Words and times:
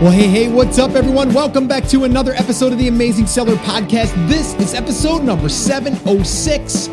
Well, 0.00 0.12
hey, 0.12 0.28
hey, 0.28 0.48
what's 0.48 0.78
up, 0.78 0.92
everyone? 0.92 1.34
Welcome 1.34 1.66
back 1.66 1.84
to 1.88 2.04
another 2.04 2.32
episode 2.34 2.72
of 2.72 2.78
the 2.78 2.86
Amazing 2.86 3.26
Seller 3.26 3.56
Podcast. 3.56 4.14
This 4.28 4.54
is 4.60 4.72
episode 4.72 5.24
number 5.24 5.48
706 5.48 6.86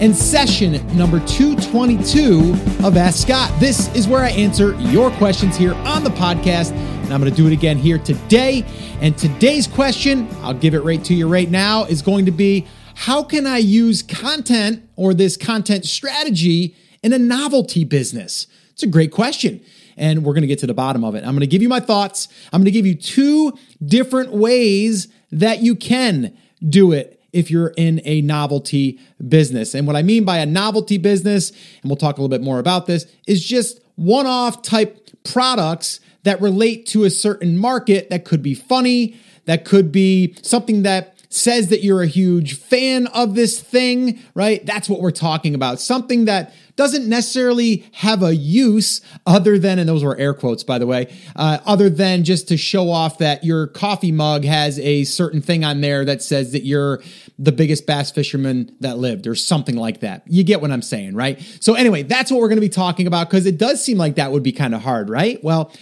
and 0.00 0.14
session 0.14 0.74
number 0.96 1.18
222 1.26 2.52
of 2.86 2.96
Ask 2.96 3.26
Scott. 3.26 3.52
This 3.58 3.92
is 3.96 4.06
where 4.06 4.22
I 4.22 4.28
answer 4.30 4.76
your 4.76 5.10
questions 5.10 5.56
here 5.56 5.74
on 5.74 6.04
the 6.04 6.10
podcast, 6.10 6.70
and 6.70 7.12
I'm 7.12 7.18
going 7.18 7.32
to 7.32 7.36
do 7.36 7.48
it 7.48 7.52
again 7.52 7.78
here 7.78 7.98
today. 7.98 8.64
And 9.00 9.18
today's 9.18 9.66
question, 9.66 10.28
I'll 10.42 10.54
give 10.54 10.74
it 10.74 10.84
right 10.84 11.04
to 11.06 11.14
you 11.14 11.26
right 11.26 11.50
now, 11.50 11.86
is 11.86 12.00
going 12.00 12.26
to 12.26 12.30
be 12.30 12.68
how 12.94 13.24
can 13.24 13.44
I 13.44 13.58
use 13.58 14.04
content 14.04 14.88
or 14.94 15.14
this 15.14 15.36
content 15.36 15.84
strategy 15.84 16.76
in 17.02 17.12
a 17.12 17.18
novelty 17.18 17.82
business? 17.82 18.46
It's 18.70 18.84
a 18.84 18.86
great 18.86 19.10
question 19.10 19.62
and 19.96 20.24
we're 20.24 20.34
going 20.34 20.42
to 20.42 20.48
get 20.48 20.58
to 20.60 20.66
the 20.66 20.74
bottom 20.74 21.04
of 21.04 21.14
it. 21.14 21.24
I'm 21.24 21.32
going 21.32 21.40
to 21.40 21.46
give 21.46 21.62
you 21.62 21.68
my 21.68 21.80
thoughts. 21.80 22.28
I'm 22.52 22.60
going 22.60 22.66
to 22.66 22.70
give 22.70 22.86
you 22.86 22.94
two 22.94 23.52
different 23.84 24.32
ways 24.32 25.08
that 25.30 25.62
you 25.62 25.74
can 25.74 26.36
do 26.66 26.92
it 26.92 27.20
if 27.32 27.50
you're 27.50 27.72
in 27.76 28.00
a 28.04 28.20
novelty 28.20 29.00
business. 29.26 29.74
And 29.74 29.86
what 29.86 29.96
I 29.96 30.02
mean 30.02 30.24
by 30.24 30.38
a 30.38 30.46
novelty 30.46 30.98
business, 30.98 31.50
and 31.50 31.84
we'll 31.90 31.96
talk 31.96 32.18
a 32.18 32.20
little 32.20 32.36
bit 32.36 32.44
more 32.44 32.58
about 32.58 32.86
this, 32.86 33.06
is 33.26 33.44
just 33.44 33.80
one 33.96 34.26
off 34.26 34.62
type 34.62 35.08
products 35.24 36.00
that 36.24 36.40
relate 36.40 36.86
to 36.86 37.04
a 37.04 37.10
certain 37.10 37.58
market 37.58 38.10
that 38.10 38.24
could 38.24 38.42
be 38.42 38.54
funny, 38.54 39.16
that 39.46 39.64
could 39.64 39.90
be 39.90 40.34
something 40.42 40.82
that 40.82 41.11
says 41.34 41.68
that 41.68 41.82
you're 41.82 42.02
a 42.02 42.06
huge 42.06 42.58
fan 42.58 43.06
of 43.08 43.34
this 43.34 43.60
thing, 43.60 44.20
right? 44.34 44.64
That's 44.66 44.88
what 44.88 45.00
we're 45.00 45.10
talking 45.10 45.54
about. 45.54 45.80
Something 45.80 46.26
that 46.26 46.52
doesn't 46.76 47.06
necessarily 47.06 47.86
have 47.92 48.22
a 48.22 48.34
use 48.34 49.00
other 49.26 49.58
than, 49.58 49.78
and 49.78 49.88
those 49.88 50.02
were 50.02 50.16
air 50.16 50.32
quotes, 50.34 50.64
by 50.64 50.78
the 50.78 50.86
way, 50.86 51.14
uh, 51.36 51.58
other 51.66 51.90
than 51.90 52.24
just 52.24 52.48
to 52.48 52.56
show 52.56 52.90
off 52.90 53.18
that 53.18 53.44
your 53.44 53.66
coffee 53.66 54.12
mug 54.12 54.44
has 54.44 54.78
a 54.78 55.04
certain 55.04 55.42
thing 55.42 55.64
on 55.64 55.80
there 55.80 56.04
that 56.04 56.22
says 56.22 56.52
that 56.52 56.64
you're 56.64 57.02
the 57.38 57.52
biggest 57.52 57.86
bass 57.86 58.10
fisherman 58.10 58.74
that 58.80 58.98
lived 58.98 59.26
or 59.26 59.34
something 59.34 59.76
like 59.76 60.00
that. 60.00 60.22
You 60.26 60.44
get 60.44 60.60
what 60.60 60.70
I'm 60.70 60.82
saying, 60.82 61.14
right? 61.14 61.40
So, 61.60 61.74
anyway, 61.74 62.02
that's 62.04 62.30
what 62.30 62.40
we're 62.40 62.48
going 62.48 62.56
to 62.56 62.62
be 62.62 62.68
talking 62.68 63.06
about 63.06 63.28
because 63.28 63.46
it 63.46 63.58
does 63.58 63.84
seem 63.84 63.98
like 63.98 64.16
that 64.16 64.32
would 64.32 64.42
be 64.42 64.52
kind 64.52 64.74
of 64.74 64.82
hard, 64.82 65.10
right? 65.10 65.42
Well, 65.44 65.72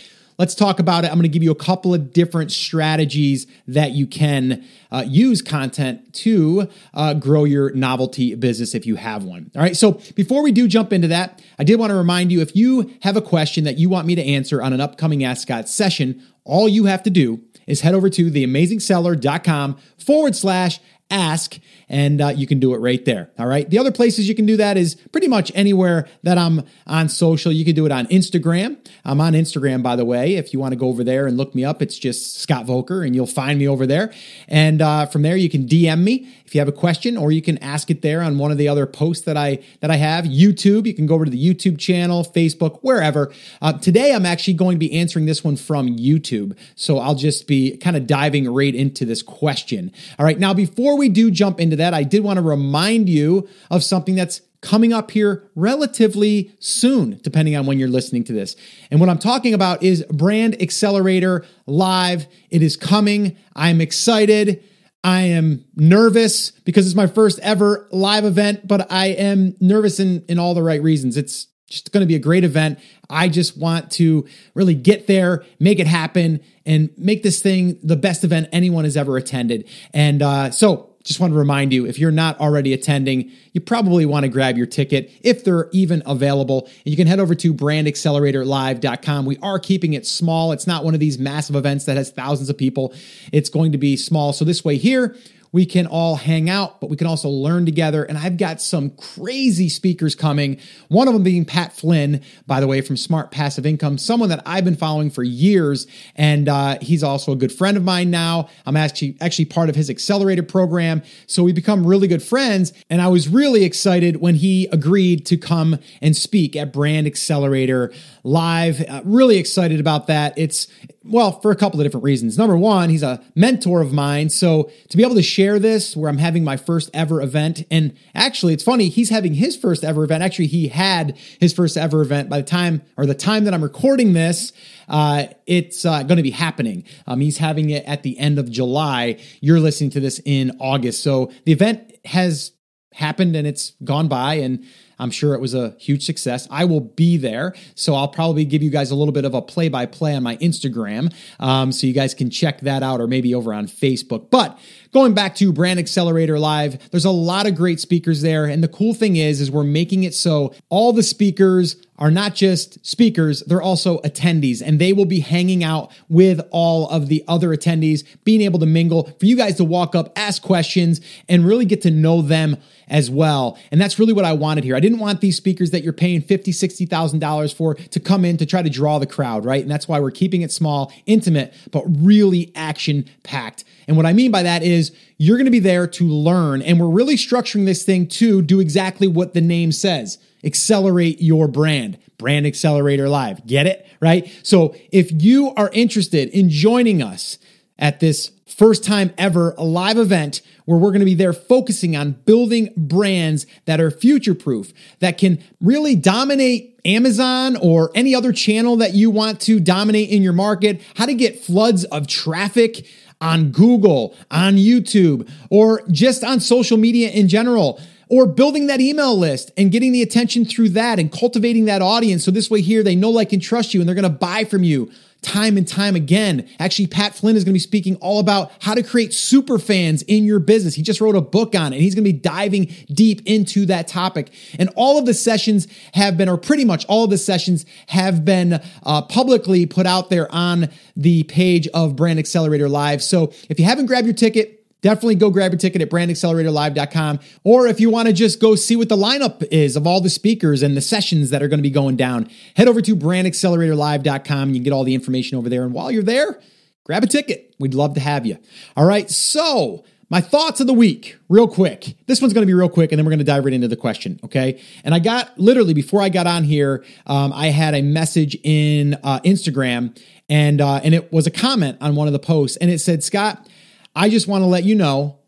Let's 0.41 0.55
talk 0.55 0.80
about 0.80 1.05
it. 1.05 1.08
I'm 1.08 1.19
going 1.19 1.24
to 1.24 1.28
give 1.28 1.42
you 1.42 1.50
a 1.50 1.55
couple 1.55 1.92
of 1.92 2.14
different 2.14 2.50
strategies 2.50 3.46
that 3.69 3.91
you 3.91 4.06
can 4.06 4.64
uh, 4.91 5.05
use 5.06 5.42
content 5.42 6.14
to 6.14 6.66
uh, 6.94 7.12
grow 7.12 7.44
your 7.44 7.74
novelty 7.74 8.34
business 8.36 8.74
if 8.74 8.86
you 8.86 8.96
have 8.96 9.22
one. 9.22 9.50
All 9.55 9.61
right. 9.61 9.77
So 9.77 10.00
before 10.14 10.42
we 10.42 10.50
do 10.50 10.66
jump 10.66 10.94
into 10.94 11.08
that, 11.08 11.42
I 11.58 11.64
did 11.64 11.78
want 11.78 11.91
to 11.91 11.94
remind 11.94 12.33
you 12.33 12.41
if 12.41 12.56
you 12.56 12.91
have 13.02 13.18
a 13.18 13.20
question 13.20 13.64
that 13.64 13.77
you 13.77 13.91
want 13.91 14.06
me 14.06 14.14
to 14.14 14.24
answer 14.24 14.62
on 14.62 14.72
an 14.72 14.80
upcoming 14.80 15.24
Ask 15.24 15.42
Scott 15.42 15.68
session, 15.68 16.22
all 16.44 16.70
you 16.70 16.86
have 16.86 17.02
to 17.02 17.11
do 17.11 17.42
is 17.66 17.83
head 17.83 17.92
over 17.92 18.08
to 18.08 18.30
theamazingseller.com 18.30 19.77
forward 19.98 20.34
slash 20.34 20.80
ask, 21.11 21.58
and 21.89 22.20
uh, 22.20 22.28
you 22.28 22.47
can 22.47 22.61
do 22.61 22.75
it 22.75 22.78
right 22.78 23.05
there. 23.05 23.30
All 23.39 23.47
right. 23.47 23.69
The 23.69 23.78
other 23.78 23.91
places 23.91 24.28
you 24.28 24.34
can 24.34 24.47
do 24.47 24.56
that 24.56 24.77
is 24.77 24.94
pretty 25.12 25.28
much 25.28 25.50
anywhere 25.55 26.08
that 26.22 26.39
I'm 26.39 26.62
on 26.86 27.08
social. 27.08 27.52
You 27.52 27.64
can 27.64 27.75
do 27.75 27.86
it 27.86 27.92
on 27.92 28.06
Instagram. 28.06 28.78
I'm 29.05 29.20
on 29.20 29.33
Instagram, 29.33 29.83
by 29.83 29.97
the 29.97 30.05
way. 30.05 30.36
If 30.36 30.52
you 30.52 30.58
want 30.58 30.72
to 30.72 30.77
go 30.77 30.89
over 30.89 31.05
there 31.05 31.27
and 31.27 31.36
look 31.36 31.55
me 31.55 31.64
up, 31.64 31.83
it's 31.83 31.98
just 31.98 32.41
Scott 32.41 32.67
Voelker, 32.67 33.05
and 33.05 33.14
you'll 33.14 33.27
find 33.27 33.58
me 33.58 33.67
over 33.67 33.86
there. 33.86 34.12
And 34.48 34.80
uh, 34.80 35.06
from 35.06 35.22
there, 35.22 35.36
you 35.36 35.50
can 35.50 35.67
DM 35.67 36.02
me 36.02 36.28
if 36.51 36.55
you 36.56 36.61
have 36.61 36.67
a 36.67 36.73
question, 36.73 37.17
or 37.17 37.31
you 37.31 37.41
can 37.41 37.59
ask 37.59 37.93
it 37.93 38.03
there 38.03 38.23
on 38.23 38.37
one 38.37 38.51
of 38.51 38.59
the 38.59 38.67
other 38.67 38.84
posts 38.84 39.25
that 39.25 39.37
I 39.37 39.61
that 39.79 39.93
I 39.93 39.95
have. 39.95 40.25
YouTube. 40.25 40.84
You 40.84 40.92
can 40.92 41.07
go 41.07 41.15
over 41.15 41.25
to 41.25 41.31
the 41.31 41.41
YouTube 41.41 41.79
channel, 41.79 42.25
Facebook, 42.25 42.81
wherever. 42.83 43.33
Uh, 43.62 43.75
today, 43.75 44.12
I'm 44.12 44.27
actually 44.27 44.55
going 44.55 44.75
to 44.75 44.81
be 44.81 44.92
answering 44.98 45.27
this 45.27 45.45
one 45.45 45.55
from 45.55 45.97
YouTube, 45.97 46.59
so 46.75 46.98
I'll 46.98 47.15
just 47.15 47.47
be 47.47 47.77
kind 47.77 47.97
of 47.97 48.09
diving 48.09 48.53
right 48.53 48.75
into 48.75 49.05
this 49.05 49.23
question. 49.23 49.92
All 50.19 50.27
right. 50.27 50.41
Now, 50.41 50.53
before 50.53 50.98
we 50.98 51.09
do 51.09 51.31
jump 51.31 51.61
into 51.61 51.77
that, 51.77 51.95
I 51.95 52.03
did 52.03 52.25
want 52.25 52.39
to 52.39 52.42
remind 52.42 53.08
you 53.08 53.48
of 53.70 53.85
something 53.85 54.17
that's 54.17 54.41
coming 54.61 54.92
up 54.92 55.13
here 55.13 55.48
relatively 55.55 56.53
soon, 56.58 57.20
depending 57.23 57.55
on 57.55 57.64
when 57.64 57.79
you're 57.79 57.89
listening 57.89 58.24
to 58.24 58.33
this. 58.33 58.57
And 58.91 58.98
what 58.98 59.08
I'm 59.08 59.20
talking 59.20 59.55
about 59.55 59.85
is 59.85 60.05
Brand 60.11 60.61
Accelerator 60.61 61.47
Live. 61.67 62.27
It 62.51 62.61
is 62.61 62.77
coming. 62.77 63.36
I'm 63.55 63.80
excited. 63.80 64.64
I 65.02 65.22
am 65.22 65.64
nervous 65.77 66.50
because 66.50 66.86
it's 66.86 66.94
my 66.94 67.06
first 67.06 67.38
ever 67.40 67.88
live 67.90 68.24
event, 68.24 68.68
but 68.68 68.90
I 68.92 69.06
am 69.08 69.56
nervous 69.61 69.98
in, 69.98 70.24
in 70.28 70.38
all 70.38 70.55
the 70.55 70.62
right 70.62 70.83
reasons. 70.83 71.16
It's 71.16 71.46
just 71.68 71.92
going 71.92 72.02
to 72.02 72.06
be 72.06 72.16
a 72.16 72.20
great 72.20 72.44
event. 72.44 72.78
I 73.08 73.28
just 73.28 73.56
want 73.56 73.90
to 73.92 74.27
really 74.55 74.74
get 74.74 75.06
there, 75.06 75.44
make 75.58 75.78
it 75.78 75.86
happen, 75.86 76.40
and 76.66 76.90
make 76.98 77.22
this 77.22 77.40
thing 77.40 77.78
the 77.83 77.96
best 77.96 78.24
event 78.24 78.48
anyone 78.52 78.84
has 78.84 78.96
ever 78.96 79.16
attended. 79.16 79.68
And 79.94 80.20
uh, 80.20 80.50
so, 80.50 80.89
just 81.05 81.18
want 81.18 81.33
to 81.33 81.38
remind 81.38 81.72
you 81.72 81.86
if 81.86 81.98
you're 81.98 82.11
not 82.11 82.38
already 82.40 82.74
attending, 82.74 83.30
you 83.52 83.61
probably 83.61 84.05
want 84.05 84.24
to 84.24 84.28
grab 84.28 84.58
your 84.58 84.66
ticket 84.66 85.11
if 85.22 85.44
they're 85.44 85.68
even 85.72 86.02
available. 86.05 86.66
And 86.66 86.86
you 86.86 86.96
can 86.96 87.06
head 87.06 87.20
over 87.20 87.34
to 87.34 87.55
brandacceleratorlive.com. 87.55 89.24
We 89.24 89.38
are 89.38 89.58
keeping 89.58 89.94
it 89.94 90.06
small. 90.06 90.52
It's 90.52 90.66
not 90.66 90.84
one 90.84 90.92
of 90.92 91.00
these 91.00 91.18
massive 91.18 91.56
events 91.56 91.86
that 91.86 91.96
has 91.96 92.11
thousands 92.11 92.50
of 92.50 92.58
people. 92.58 92.94
It's 93.33 93.48
going 93.48 93.72
to 93.72 93.78
be 93.78 93.96
small. 93.96 94.33
So 94.34 94.44
this 94.44 94.62
way 94.64 94.77
here, 94.77 95.16
we 95.52 95.66
can 95.66 95.86
all 95.86 96.16
hang 96.16 96.48
out, 96.48 96.80
but 96.80 96.90
we 96.90 96.96
can 96.96 97.06
also 97.06 97.28
learn 97.28 97.66
together. 97.66 98.05
And 98.05 98.16
I've 98.16 98.36
got 98.36 98.61
some 98.61 98.90
crazy 98.90 99.68
speakers 99.68 100.14
coming. 100.14 100.58
One 100.88 101.08
of 101.08 101.14
them 101.14 101.22
being 101.22 101.44
Pat 101.44 101.72
Flynn, 101.72 102.22
by 102.46 102.61
the 102.61 102.66
way, 102.66 102.80
from 102.80 102.96
Smart 102.96 103.30
Passive 103.30 103.66
Income, 103.66 103.98
someone 103.98 104.28
that 104.28 104.42
I've 104.46 104.64
been 104.64 104.77
following 104.77 105.11
for 105.11 105.22
years. 105.22 105.86
And 106.14 106.48
uh, 106.48 106.78
he's 106.80 107.02
also 107.02 107.33
a 107.33 107.36
good 107.36 107.52
friend 107.52 107.77
of 107.77 107.83
mine 107.83 108.11
now. 108.11 108.48
I'm 108.64 108.77
actually 108.77 109.16
actually 109.20 109.46
part 109.46 109.68
of 109.68 109.74
his 109.74 109.90
accelerator 109.90 110.42
program. 110.42 111.02
So 111.27 111.42
we 111.42 111.52
become 111.52 111.86
really 111.86 112.06
good 112.06 112.22
friends. 112.22 112.72
And 112.88 113.02
I 113.02 113.08
was 113.08 113.28
really 113.28 113.64
excited 113.64 114.20
when 114.20 114.36
he 114.36 114.68
agreed 114.70 115.27
to 115.27 115.36
come 115.36 115.78
and 116.00 116.17
speak 116.17 116.55
at 116.55 116.72
Brand 116.72 117.06
Accelerator 117.06 117.92
Live. 118.22 118.80
Uh, 118.88 119.02
really 119.05 119.38
excited 119.38 119.80
about 119.80 120.06
that. 120.06 120.34
It's, 120.36 120.68
well, 121.02 121.40
for 121.40 121.50
a 121.50 121.56
couple 121.56 121.80
of 121.80 121.84
different 121.84 122.05
reasons. 122.05 122.36
Number 122.36 122.56
one, 122.58 122.90
he's 122.90 123.02
a 123.02 123.22
mentor 123.34 123.80
of 123.80 123.90
mine. 123.90 124.28
So 124.28 124.70
to 124.90 124.96
be 124.98 125.02
able 125.02 125.14
to 125.14 125.22
share 125.22 125.58
this 125.58 125.96
where 125.96 126.11
I'm 126.11 126.18
having 126.18 126.44
my 126.44 126.58
first 126.58 126.90
ever 126.92 127.22
event. 127.22 127.64
And 127.70 127.96
actually, 128.14 128.52
it's 128.52 128.62
funny, 128.62 128.90
he's 128.90 129.08
having 129.08 129.32
his 129.32 129.56
first 129.56 129.82
ever 129.82 130.05
event. 130.05 130.22
Actually, 130.22 130.49
he 130.49 130.69
had 130.69 131.16
his 131.38 131.55
first 131.55 131.78
ever 131.78 132.02
event 132.02 132.28
by 132.28 132.38
the 132.38 132.46
time 132.46 132.82
or 132.99 133.06
the 133.06 133.14
time 133.14 133.44
that 133.44 133.55
I'm 133.55 133.62
recording 133.62 134.12
this. 134.12 134.52
Uh, 134.88 135.26
it's 135.46 135.87
uh, 135.87 136.02
going 136.02 136.19
to 136.19 136.22
be 136.22 136.32
happening. 136.32 136.84
Um, 137.06 137.20
he's 137.20 137.38
having 137.38 137.70
it 137.70 137.84
at 137.87 138.02
the 138.02 138.19
end 138.19 138.38
of 138.38 138.50
July. 138.50 139.19
You're 139.40 139.61
listening 139.61 139.90
to 139.90 140.00
this 140.00 140.20
in 140.26 140.55
August. 140.61 141.02
So 141.02 141.32
the 141.46 141.52
event 141.52 141.96
has 142.05 142.52
happened 142.93 143.37
and 143.37 143.46
it's 143.46 143.72
gone 143.84 144.08
by 144.08 144.34
and 144.34 144.64
I'm 145.00 145.11
sure 145.11 145.34
it 145.34 145.40
was 145.40 145.55
a 145.55 145.75
huge 145.78 146.05
success. 146.05 146.46
I 146.50 146.64
will 146.64 146.81
be 146.81 147.16
there, 147.16 147.55
so 147.75 147.94
I'll 147.94 148.08
probably 148.08 148.44
give 148.44 148.62
you 148.62 148.70
guys 148.70 148.90
a 148.90 148.94
little 148.94 149.12
bit 149.12 149.25
of 149.25 149.34
a 149.34 149.43
play 149.43 149.69
by 149.69 149.87
play 149.87 150.14
on 150.14 150.22
my 150.22 150.37
Instagram, 150.37 151.12
um, 151.40 151.72
so 151.72 151.87
you 151.87 151.93
guys 151.93 152.14
can 152.14 152.31
check 152.31 152.61
that 152.61 152.82
out, 152.82 153.00
or 153.00 153.06
maybe 153.06 153.34
over 153.34 153.52
on 153.52 153.66
Facebook. 153.66 154.31
But 154.31 154.58
going 154.93 155.14
back 155.14 155.34
to 155.37 155.52
Brand 155.52 155.78
Accelerator 155.78 156.38
Live, 156.38 156.90
there's 156.90 157.05
a 157.05 157.11
lot 157.11 157.46
of 157.46 157.55
great 157.55 157.81
speakers 157.81 158.23
there, 158.23 158.44
and 158.44 158.62
the 158.62 158.69
cool 158.69 158.94
thing 158.94 159.17
is, 159.17 159.40
is 159.40 159.50
we're 159.50 159.64
making 159.64 160.05
it 160.05 160.14
so 160.14 160.55
all 160.69 160.93
the 160.93 161.02
speakers 161.02 161.76
are 161.99 162.11
not 162.11 162.34
just 162.34 162.84
speakers, 162.84 163.43
they're 163.43 163.61
also 163.61 163.99
attendees, 163.99 164.62
and 164.64 164.79
they 164.79 164.93
will 164.93 165.05
be 165.05 165.20
hanging 165.20 165.62
out 165.62 165.93
with 166.08 166.40
all 166.50 166.88
of 166.88 167.08
the 167.08 167.23
other 167.29 167.50
attendees, 167.50 168.05
being 168.25 168.40
able 168.40 168.58
to 168.58 168.67
mingle, 168.67 169.05
for 169.19 169.26
you 169.26 169.37
guys 169.37 169.56
to 169.56 169.64
walk 169.64 169.94
up, 169.94 170.11
ask 170.17 170.40
questions, 170.40 171.00
and 171.29 171.46
really 171.46 171.67
get 171.67 171.82
to 171.82 171.90
know 171.90 172.23
them 172.23 172.56
as 172.88 173.11
well. 173.11 173.58
And 173.70 173.79
that's 173.79 173.99
really 173.99 174.14
what 174.14 174.25
I 174.25 174.32
wanted 174.32 174.64
here. 174.64 174.75
I 174.75 174.81
didn't 174.81 174.99
want 174.99 175.20
these 175.20 175.37
speakers 175.37 175.70
that 175.73 175.84
you're 175.84 175.93
paying 175.93 176.23
fifty, 176.23 176.52
sixty 176.52 176.87
thousand 176.87 177.20
dollars 177.20 177.52
for 177.52 177.75
to 177.75 178.00
come 178.00 178.25
in 178.25 178.38
to 178.38 178.46
try 178.46 178.62
to 178.62 178.70
draw 178.70 178.99
the 178.99 179.06
crowd, 179.06 179.44
right? 179.44 179.62
And 179.62 179.70
that's 179.70 179.87
why 179.87 180.00
we're 180.00 180.11
keeping 180.11 180.41
it 180.43 180.50
small, 180.50 180.93
intimate, 181.06 181.55
but 181.70 181.85
really 181.87 182.50
action 182.56 183.05
packed. 183.23 183.62
And 183.87 183.97
what 183.97 184.06
I 184.06 184.12
mean 184.12 184.31
by 184.31 184.43
that 184.43 184.62
is 184.62 184.80
you're 185.19 185.37
going 185.37 185.44
to 185.47 185.50
be 185.50 185.61
there 185.61 185.87
to 185.87 186.05
learn, 186.05 186.62
and 186.62 186.81
we're 186.81 186.88
really 186.88 187.17
structuring 187.17 187.67
this 187.67 187.85
thing 187.85 188.06
to 188.09 188.43
do 188.43 188.61
exactly 188.61 189.06
what 189.06 189.35
the 189.35 189.41
name 189.41 189.73
says 189.73 190.19
accelerate 190.43 191.21
your 191.21 191.47
brand. 191.49 191.99
Brand 192.21 192.47
Accelerator 192.47 193.09
Live. 193.09 193.47
Get 193.47 193.67
it? 193.67 193.87
Right? 194.00 194.31
So 194.43 194.75
if 194.93 195.11
you 195.11 195.53
are 195.55 195.71
interested 195.73 196.29
in 196.29 196.50
joining 196.50 197.03
us 197.03 197.38
at 197.79 198.00
this 198.00 198.31
first 198.47 198.85
time 198.85 199.12
ever 199.17 199.55
live 199.56 199.97
event 199.97 200.43
where 200.67 200.79
we're 200.79 200.91
going 200.91 201.00
to 201.00 201.06
be 201.06 201.15
there 201.15 201.32
focusing 201.32 201.97
on 201.97 202.12
building 202.12 202.73
brands 202.77 203.47
that 203.65 203.81
are 203.81 203.91
future 203.91 204.35
proof, 204.35 204.73
that 204.99 205.17
can 205.17 205.43
really 205.61 205.97
dominate 205.97 206.79
Amazon 206.85 207.56
or 207.56 207.91
any 207.94 208.15
other 208.15 208.32
channel 208.32 208.77
that 208.77 208.94
you 208.94 209.11
want 209.11 209.41
to 209.41 209.61
dominate 209.61 210.11
in 210.11 210.23
your 210.23 210.32
market, 210.32 210.82
how 210.97 211.06
to 211.06 211.15
get 211.15 211.41
floods 211.41 211.85
of 211.85 212.06
traffic 212.06 212.87
on 213.20 213.50
Google, 213.50 214.17
on 214.31 214.55
YouTube, 214.55 215.28
or 215.50 215.82
just 215.90 216.25
on 216.25 216.40
social 216.40 216.78
media 216.78 217.11
in 217.11 217.28
general 217.28 217.81
or 218.11 218.26
building 218.26 218.67
that 218.67 218.81
email 218.81 219.17
list 219.17 219.52
and 219.56 219.70
getting 219.70 219.93
the 219.93 220.02
attention 220.02 220.44
through 220.44 220.69
that 220.70 220.99
and 220.99 221.12
cultivating 221.12 221.67
that 221.67 221.81
audience. 221.81 222.25
So 222.25 222.32
this 222.32 222.50
way 222.50 222.61
here, 222.61 222.82
they 222.82 222.96
know, 222.96 223.11
like, 223.11 223.32
and 223.32 223.40
trust 223.40 223.72
you 223.72 223.81
and 223.81 223.88
they're 223.88 223.94
going 223.94 224.02
to 224.02 224.08
buy 224.11 224.44
from 224.44 224.64
you 224.64 224.90
time 225.22 225.56
and 225.56 225.67
time 225.67 225.96
again. 225.96 226.49
Actually, 226.58 226.87
Pat 226.87 227.14
Flynn 227.14 227.37
is 227.37 227.44
going 227.44 227.52
to 227.52 227.56
be 227.56 227.58
speaking 227.58 227.96
all 227.96 228.20
about 228.20 228.52
how 228.61 228.75
to 228.75 228.82
create 228.82 229.12
super 229.12 229.58
fans 229.58 230.02
in 230.02 230.25
your 230.25 230.38
business. 230.38 230.75
He 230.75 230.82
just 230.82 231.00
wrote 231.00 231.17
a 231.17 231.20
book 231.20 231.55
on 231.55 231.72
it 231.72 231.76
and 231.76 231.82
he's 231.82 231.94
going 231.94 232.05
to 232.05 232.12
be 232.12 232.19
diving 232.19 232.75
deep 232.93 233.22
into 233.26 233.67
that 233.67 233.88
topic. 233.88 234.32
And 234.58 234.70
all 234.76 234.99
of 234.99 235.06
the 235.06 235.14
sessions 235.14 235.69
have 235.94 236.17
been, 236.17 236.28
or 236.28 236.38
pretty 236.38 236.64
much 236.64 236.87
all 236.87 237.05
of 237.05 237.11
the 237.11 237.19
sessions 237.19 237.67
have 237.88 238.25
been 238.25 238.61
uh, 238.82 239.02
publicly 239.02 239.67
put 239.67 239.87
out 239.87 240.11
there 240.11 240.32
on 240.34 240.69
the 240.96 241.25
page 241.25 241.69
of 241.69 241.96
Brand 241.96 242.19
Accelerator 242.19 242.69
Live. 242.69 243.02
So 243.02 243.32
if 243.49 243.58
you 243.58 243.64
haven't 243.67 243.87
grabbed 243.87 244.06
your 244.06 244.14
ticket, 244.14 244.60
definitely 244.81 245.15
go 245.15 245.31
grab 245.31 245.53
your 245.53 245.59
ticket 245.59 245.82
at 245.82 245.91
brandacceleratorlive.com. 245.91 247.21
Or 247.44 247.67
if 247.67 247.81
you 247.81 247.91
want 247.91 248.09
to 248.09 248.15
just 248.15 248.41
go 248.41 248.55
see 248.55 248.77
what 248.77 248.88
the 248.88 248.97
lineup 248.97 249.47
is 249.50 249.77
of 249.77 249.87
all 249.87 250.00
the 250.00 250.11
speakers 250.11 250.62
and 250.62 250.77
the 250.77 250.81
sessions 250.81 251.31
that 251.31 251.43
are 251.43 251.49
going 251.49 251.59
to 251.59 251.62
be 251.62 251.71
going 251.71 251.97
down, 251.97 252.29
head 252.56 252.69
over 252.69 252.81
to 252.81 252.97
brandacceleratorlive.com 252.97 254.43
and 254.43 254.50
you 254.50 254.61
can 254.61 254.65
get 254.65 254.73
all 254.73 254.85
the 254.85 254.94
information 254.94 255.38
over 255.38 255.49
there. 255.49 255.65
And 255.65 255.73
while 255.73 255.91
you're 255.91 256.03
there, 256.03 256.41
grab 256.85 257.03
a 257.03 257.06
ticket. 257.06 257.55
We'd 257.59 257.75
love 257.75 257.94
to 257.94 258.00
have 258.00 258.27
you. 258.27 258.38
All 258.77 258.85
right. 258.85 259.11
So, 259.11 259.85
my 260.11 260.21
thoughts 260.21 260.61
of 260.61 260.67
the 260.67 260.75
week, 260.75 261.17
real 261.29 261.47
quick. 261.47 261.94
This 262.09 262.21
one's 262.21 262.35
going 262.35 262.43
to 262.43 262.47
be 262.47 262.53
real 262.53 262.69
quick, 262.69 262.91
and 262.91 262.99
then 262.99 263.06
we're 263.06 263.11
going 263.11 263.21
to 263.21 263.25
dive 263.25 263.44
right 263.44 263.55
into 263.55 263.69
the 263.69 263.77
question. 263.77 264.19
Okay. 264.25 264.61
And 264.82 264.93
I 264.93 264.99
got 264.99 265.38
literally 265.38 265.73
before 265.73 266.03
I 266.03 266.09
got 266.09 266.27
on 266.27 266.43
here, 266.43 266.85
um, 267.06 267.32
I 267.32 267.47
had 267.49 267.75
a 267.75 267.82
message 267.82 268.37
in 268.43 268.94
uh, 269.05 269.21
Instagram, 269.21 269.97
and 270.29 270.61
uh, 270.61 270.81
and 270.82 270.94
it 270.97 271.12
was 271.12 271.29
a 271.29 271.31
comment 271.31 271.79
on 271.81 271.94
one 271.94 272.09
of 272.09 272.12
the 272.12 272.19
posts, 272.19 272.56
and 272.56 272.73
it 272.73 272.81
said, 272.81 273.05
Scott, 273.05 273.47
I 273.95 274.09
just 274.09 274.29
want 274.29 274.43
to 274.43 274.47
let 274.47 274.65
you 274.65 274.75
know 274.75 275.19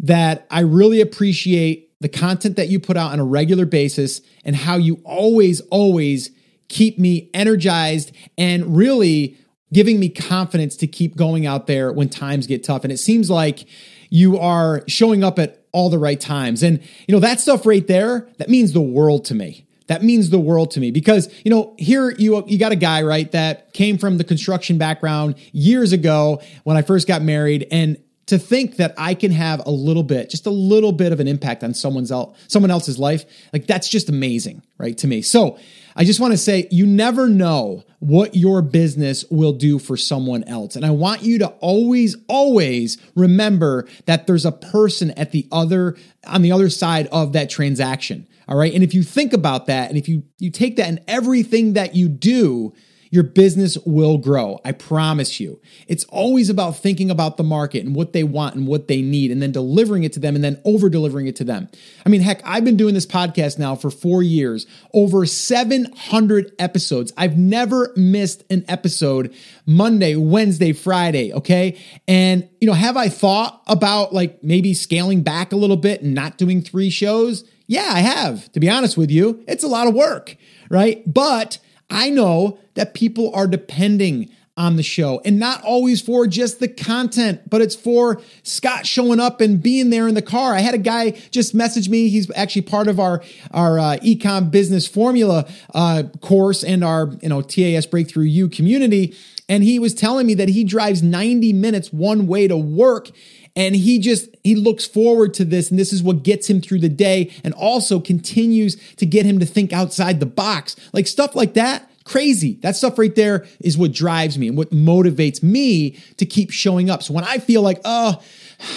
that 0.00 0.46
I 0.50 0.60
really 0.60 1.00
appreciate 1.00 1.90
the 2.00 2.08
content 2.08 2.56
that 2.56 2.68
you 2.68 2.80
put 2.80 2.96
out 2.96 3.12
on 3.12 3.20
a 3.20 3.24
regular 3.24 3.66
basis 3.66 4.22
and 4.44 4.56
how 4.56 4.76
you 4.76 5.00
always, 5.04 5.60
always 5.62 6.30
keep 6.68 6.98
me 6.98 7.30
energized 7.34 8.12
and 8.38 8.76
really 8.76 9.36
giving 9.72 10.00
me 10.00 10.08
confidence 10.08 10.76
to 10.76 10.86
keep 10.86 11.16
going 11.16 11.46
out 11.46 11.66
there 11.66 11.92
when 11.92 12.08
times 12.08 12.46
get 12.46 12.64
tough. 12.64 12.84
And 12.84 12.92
it 12.92 12.98
seems 12.98 13.30
like 13.30 13.66
you 14.08 14.38
are 14.38 14.82
showing 14.88 15.22
up 15.22 15.38
at 15.38 15.64
all 15.72 15.90
the 15.90 15.98
right 15.98 16.18
times. 16.18 16.62
And, 16.62 16.80
you 17.06 17.14
know, 17.14 17.20
that 17.20 17.40
stuff 17.40 17.66
right 17.66 17.86
there, 17.86 18.28
that 18.38 18.48
means 18.48 18.72
the 18.72 18.80
world 18.80 19.24
to 19.26 19.34
me. 19.34 19.66
That 19.86 20.02
means 20.02 20.30
the 20.30 20.38
world 20.38 20.70
to 20.72 20.80
me 20.80 20.92
because, 20.92 21.28
you 21.44 21.50
know, 21.50 21.74
here 21.76 22.12
you 22.12 22.44
you 22.46 22.58
got 22.58 22.70
a 22.70 22.76
guy, 22.76 23.02
right, 23.02 23.30
that 23.32 23.72
came 23.72 23.98
from 23.98 24.18
the 24.18 24.24
construction 24.24 24.78
background 24.78 25.34
years 25.52 25.92
ago 25.92 26.40
when 26.62 26.76
I 26.76 26.82
first 26.82 27.08
got 27.08 27.22
married 27.22 27.66
and 27.72 27.98
to 28.26 28.38
think 28.38 28.76
that 28.76 28.94
I 28.96 29.14
can 29.14 29.32
have 29.32 29.60
a 29.66 29.70
little 29.70 30.02
bit, 30.02 30.30
just 30.30 30.46
a 30.46 30.50
little 30.50 30.92
bit 30.92 31.12
of 31.12 31.20
an 31.20 31.26
impact 31.26 31.64
on 31.64 31.74
someone's 31.74 32.12
else, 32.12 32.38
someone 32.48 32.70
else's 32.70 32.98
life, 32.98 33.24
like 33.52 33.66
that's 33.66 33.88
just 33.88 34.08
amazing, 34.08 34.62
right? 34.78 34.96
To 34.98 35.08
me. 35.08 35.22
So 35.22 35.58
I 35.96 36.04
just 36.04 36.20
want 36.20 36.32
to 36.32 36.38
say 36.38 36.68
you 36.70 36.86
never 36.86 37.28
know 37.28 37.84
what 37.98 38.36
your 38.36 38.62
business 38.62 39.24
will 39.30 39.52
do 39.52 39.78
for 39.78 39.96
someone 39.96 40.44
else. 40.44 40.76
And 40.76 40.86
I 40.86 40.90
want 40.90 41.22
you 41.22 41.38
to 41.40 41.48
always, 41.60 42.16
always 42.28 42.98
remember 43.14 43.88
that 44.06 44.26
there's 44.26 44.46
a 44.46 44.52
person 44.52 45.10
at 45.12 45.32
the 45.32 45.48
other, 45.50 45.96
on 46.26 46.42
the 46.42 46.52
other 46.52 46.70
side 46.70 47.08
of 47.08 47.32
that 47.32 47.50
transaction. 47.50 48.26
All 48.48 48.56
right. 48.56 48.72
And 48.72 48.82
if 48.82 48.94
you 48.94 49.02
think 49.02 49.32
about 49.32 49.66
that 49.66 49.88
and 49.90 49.98
if 49.98 50.08
you, 50.08 50.22
you 50.38 50.50
take 50.50 50.76
that 50.76 50.88
in 50.88 51.00
everything 51.06 51.74
that 51.74 51.94
you 51.94 52.08
do, 52.08 52.72
your 53.10 53.24
business 53.24 53.76
will 53.84 54.18
grow. 54.18 54.60
I 54.64 54.70
promise 54.72 55.40
you. 55.40 55.60
It's 55.88 56.04
always 56.04 56.48
about 56.48 56.76
thinking 56.76 57.10
about 57.10 57.36
the 57.36 57.42
market 57.42 57.84
and 57.84 57.94
what 57.94 58.12
they 58.12 58.22
want 58.22 58.54
and 58.54 58.68
what 58.68 58.86
they 58.86 59.02
need 59.02 59.32
and 59.32 59.42
then 59.42 59.50
delivering 59.50 60.04
it 60.04 60.12
to 60.12 60.20
them 60.20 60.36
and 60.36 60.44
then 60.44 60.60
over 60.64 60.88
delivering 60.88 61.26
it 61.26 61.34
to 61.36 61.44
them. 61.44 61.68
I 62.06 62.08
mean, 62.08 62.20
heck, 62.20 62.40
I've 62.44 62.64
been 62.64 62.76
doing 62.76 62.94
this 62.94 63.06
podcast 63.06 63.58
now 63.58 63.74
for 63.74 63.90
four 63.90 64.22
years, 64.22 64.66
over 64.94 65.26
700 65.26 66.52
episodes. 66.60 67.12
I've 67.16 67.36
never 67.36 67.92
missed 67.96 68.44
an 68.48 68.64
episode 68.68 69.34
Monday, 69.66 70.14
Wednesday, 70.14 70.72
Friday. 70.72 71.32
Okay. 71.32 71.78
And, 72.06 72.48
you 72.60 72.68
know, 72.68 72.74
have 72.74 72.96
I 72.96 73.08
thought 73.08 73.60
about 73.66 74.14
like 74.14 74.44
maybe 74.44 74.72
scaling 74.72 75.22
back 75.22 75.52
a 75.52 75.56
little 75.56 75.76
bit 75.76 76.02
and 76.02 76.14
not 76.14 76.38
doing 76.38 76.62
three 76.62 76.90
shows? 76.90 77.44
Yeah, 77.66 77.88
I 77.90 78.00
have. 78.00 78.50
To 78.52 78.60
be 78.60 78.70
honest 78.70 78.96
with 78.96 79.10
you, 79.10 79.44
it's 79.48 79.64
a 79.64 79.68
lot 79.68 79.88
of 79.88 79.94
work, 79.94 80.36
right? 80.70 81.02
But 81.12 81.58
I 81.90 82.10
know 82.10 82.58
that 82.74 82.94
people 82.94 83.34
are 83.34 83.46
depending 83.46 84.30
on 84.56 84.76
the 84.76 84.82
show 84.82 85.22
and 85.24 85.38
not 85.38 85.62
always 85.62 86.02
for 86.02 86.26
just 86.26 86.60
the 86.60 86.68
content, 86.68 87.48
but 87.48 87.62
it's 87.62 87.74
for 87.74 88.20
Scott 88.42 88.86
showing 88.86 89.18
up 89.18 89.40
and 89.40 89.62
being 89.62 89.88
there 89.88 90.06
in 90.06 90.14
the 90.14 90.22
car. 90.22 90.54
I 90.54 90.60
had 90.60 90.74
a 90.74 90.78
guy 90.78 91.12
just 91.30 91.54
message 91.54 91.88
me. 91.88 92.08
He's 92.08 92.30
actually 92.36 92.62
part 92.62 92.86
of 92.86 93.00
our, 93.00 93.22
our 93.52 93.78
uh, 93.78 93.96
ecom 94.02 94.50
business 94.50 94.86
formula 94.86 95.48
uh, 95.74 96.02
course 96.20 96.62
and 96.62 96.84
our, 96.84 97.10
you 97.22 97.28
know, 97.30 97.40
TAS 97.40 97.86
Breakthrough 97.86 98.24
U 98.24 98.48
community. 98.48 99.16
And 99.48 99.64
he 99.64 99.78
was 99.78 99.94
telling 99.94 100.26
me 100.26 100.34
that 100.34 100.50
he 100.50 100.62
drives 100.62 101.02
90 101.02 101.52
minutes 101.54 101.92
one 101.92 102.26
way 102.26 102.46
to 102.46 102.56
work 102.56 103.10
and 103.56 103.74
he 103.74 103.98
just 103.98 104.28
he 104.44 104.54
looks 104.54 104.86
forward 104.86 105.34
to 105.34 105.44
this 105.44 105.70
and 105.70 105.78
this 105.78 105.92
is 105.92 106.02
what 106.02 106.22
gets 106.22 106.48
him 106.48 106.60
through 106.60 106.80
the 106.80 106.88
day 106.88 107.32
and 107.44 107.52
also 107.54 108.00
continues 108.00 108.76
to 108.96 109.06
get 109.06 109.26
him 109.26 109.38
to 109.38 109.46
think 109.46 109.72
outside 109.72 110.20
the 110.20 110.26
box. 110.26 110.76
Like 110.92 111.06
stuff 111.06 111.34
like 111.34 111.54
that 111.54 111.90
crazy. 112.04 112.54
That 112.62 112.76
stuff 112.76 112.98
right 112.98 113.14
there 113.14 113.46
is 113.60 113.78
what 113.78 113.92
drives 113.92 114.38
me 114.38 114.48
and 114.48 114.56
what 114.56 114.70
motivates 114.70 115.42
me 115.42 115.90
to 116.16 116.26
keep 116.26 116.50
showing 116.50 116.90
up. 116.90 117.02
So 117.02 117.12
when 117.14 117.24
i 117.24 117.38
feel 117.38 117.62
like 117.62 117.80
oh 117.84 118.22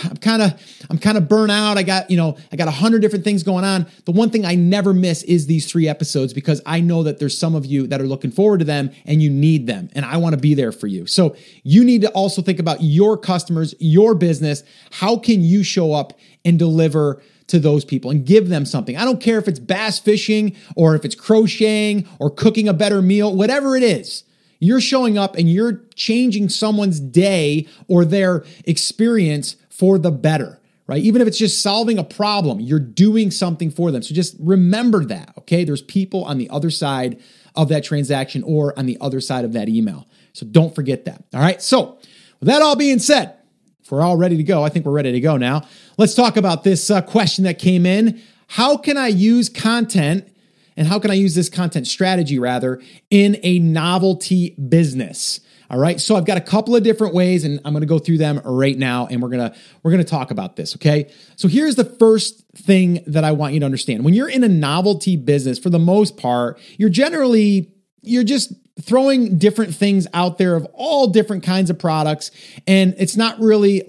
I'm 0.04 0.18
kind 0.18 0.42
of 0.42 0.86
I'm 0.90 0.98
kind 0.98 1.18
of 1.18 1.28
burnt 1.28 1.52
out. 1.52 1.78
I 1.78 1.84
got, 1.84 2.10
you 2.10 2.18
know, 2.18 2.38
I 2.52 2.56
got 2.56 2.68
a 2.68 2.72
hundred 2.72 3.02
different 3.02 3.24
things 3.24 3.44
going 3.44 3.64
on. 3.64 3.88
The 4.06 4.12
one 4.12 4.30
thing 4.30 4.46
I 4.46 4.56
never 4.56 4.94
miss 4.94 5.24
is 5.24 5.48
these 5.48 5.70
three 5.70 5.88
episodes 5.88 6.34
because 6.34 6.62
I 6.66 6.80
know 6.80 7.04
that 7.04 7.20
there's 7.20 7.38
some 7.38 7.56
of 7.56 7.66
you 7.66 7.88
that 7.88 8.02
are 8.02 8.08
looking 8.08 8.32
forward 8.32 8.60
to 8.60 8.66
them 8.66 8.92
and 9.06 9.22
you 9.22 9.30
need 9.30 9.68
them. 9.68 9.90
And 9.94 10.06
I 10.06 10.18
want 10.18 10.34
to 10.34 10.42
be 10.42 10.54
there 10.54 10.72
for 10.72 10.88
you. 10.88 11.06
So 11.06 11.36
you 11.64 11.84
need 11.84 12.02
to 12.02 12.10
also 12.12 12.42
think 12.42 12.60
about 12.60 12.82
your 12.82 13.18
customers, 13.18 13.76
your 13.80 14.16
business. 14.16 14.64
How 14.92 15.18
can 15.18 15.42
you 15.42 15.64
show 15.64 15.94
up 15.94 16.14
and 16.46 16.60
deliver 16.60 17.22
to 17.48 17.60
those 17.60 17.86
people 17.86 18.10
and 18.10 18.26
give 18.26 18.50
them 18.50 18.66
something. 18.66 18.96
I 18.98 19.06
don't 19.06 19.22
care 19.22 19.38
if 19.38 19.48
it's 19.48 19.60
bass 19.60 20.00
fishing 20.00 20.56
or 20.76 20.96
if 20.96 21.06
it's 21.06 21.16
crocheting 21.16 22.08
or 22.20 22.30
cooking 22.30 22.68
a 22.68 22.74
better 22.74 23.02
meal, 23.02 23.36
whatever 23.36 23.76
it 23.76 23.84
is. 23.84 24.24
You're 24.60 24.82
showing 24.82 25.18
up 25.18 25.36
and 25.36 25.52
you're 25.52 25.82
changing 25.94 26.48
someone's 26.48 27.02
day 27.02 27.68
or 27.90 28.06
their 28.06 28.46
experience 28.64 29.58
for 29.74 29.98
the 29.98 30.12
better, 30.12 30.60
right? 30.86 31.02
Even 31.02 31.22
if 31.22 31.28
it's 31.28 31.38
just 31.38 31.64
solving 31.64 31.98
a 31.98 32.04
problem, 32.04 32.60
you're 32.60 32.80
doing 32.80 33.32
something 33.32 33.72
for 33.72 33.92
them. 33.92 34.04
So 34.04 34.14
just 34.14 34.36
remember 34.40 35.04
that, 35.06 35.34
okay? 35.40 35.64
There's 35.64 35.82
people 35.82 36.24
on 36.26 36.38
the 36.38 36.50
other 36.50 36.70
side 36.70 37.20
of 37.56 37.70
that 37.70 37.84
transaction 37.84 38.44
or 38.44 38.78
on 38.78 38.86
the 38.86 38.98
other 39.02 39.20
side 39.20 39.46
of 39.46 39.54
that 39.54 39.70
email. 39.70 40.08
So 40.34 40.46
don't 40.46 40.74
forget 40.76 41.06
that. 41.06 41.24
All 41.34 41.42
right. 41.42 41.62
So, 41.62 41.98
with 42.40 42.48
that 42.48 42.62
all 42.62 42.76
being 42.76 43.00
said, 43.00 43.36
if 43.82 43.92
we're 43.92 44.02
all 44.02 44.18
ready 44.18 44.38
to 44.38 44.44
go, 44.44 44.64
I 44.64 44.70
think 44.70 44.86
we're 44.86 44.92
ready 44.92 45.12
to 45.12 45.20
go 45.20 45.38
now. 45.38 45.68
Let's 45.98 46.16
talk 46.16 46.38
about 46.38 46.64
this 46.64 46.92
uh, 46.92 47.02
question 47.02 47.44
that 47.46 47.58
came 47.58 47.86
in. 47.86 48.22
How 48.48 48.78
can 48.78 48.98
I 48.98 49.08
use 49.08 49.50
content 49.50 50.28
and 50.76 50.88
how 50.88 51.00
can 51.00 51.12
I 51.12 51.16
use 51.16 51.36
this 51.36 51.50
content 51.50 51.88
strategy 51.88 52.40
rather 52.40 52.82
in 53.10 53.40
a 53.44 53.60
novelty 53.60 54.52
business? 54.52 55.40
All 55.74 55.80
right. 55.80 56.00
So 56.00 56.16
I've 56.16 56.26
got 56.26 56.38
a 56.38 56.42
couple 56.42 56.76
of 56.76 56.84
different 56.84 57.16
ways 57.16 57.44
and 57.44 57.60
I'm 57.66 57.74
going 57.74 57.82
to 57.82 57.88
go 57.88 57.98
through 57.98 58.20
them 58.20 58.40
right 58.46 58.78
now 58.78 59.08
and 59.08 59.24
we're 59.24 59.30
going 59.30 59.50
to 59.52 59.58
we're 59.82 59.90
going 59.90 60.04
to 60.04 60.10
talk 60.10 60.30
about 60.30 60.56
this, 60.56 60.76
okay? 60.76 61.12
So 61.36 61.48
here's 61.48 61.74
the 61.74 61.84
first 61.84 62.44
thing 62.56 63.04
that 63.08 63.24
I 63.24 63.32
want 63.32 63.56
you 63.56 63.60
to 63.62 63.66
understand. 63.66 64.06
When 64.06 64.14
you're 64.14 64.30
in 64.30 64.44
a 64.44 64.48
novelty 64.48 65.18
business, 65.18 65.58
for 65.58 65.72
the 65.72 65.80
most 65.80 66.16
part, 66.16 66.60
you're 66.78 66.92
generally 66.92 67.74
you're 68.04 68.24
just 68.24 68.54
throwing 68.84 69.40
different 69.40 69.74
things 69.74 70.06
out 70.14 70.38
there 70.38 70.56
of 70.56 70.68
all 70.76 71.08
different 71.08 71.42
kinds 71.42 71.72
of 71.72 71.80
products 71.80 72.30
and 72.68 72.94
it's 73.00 73.18
not 73.18 73.40
really 73.40 73.82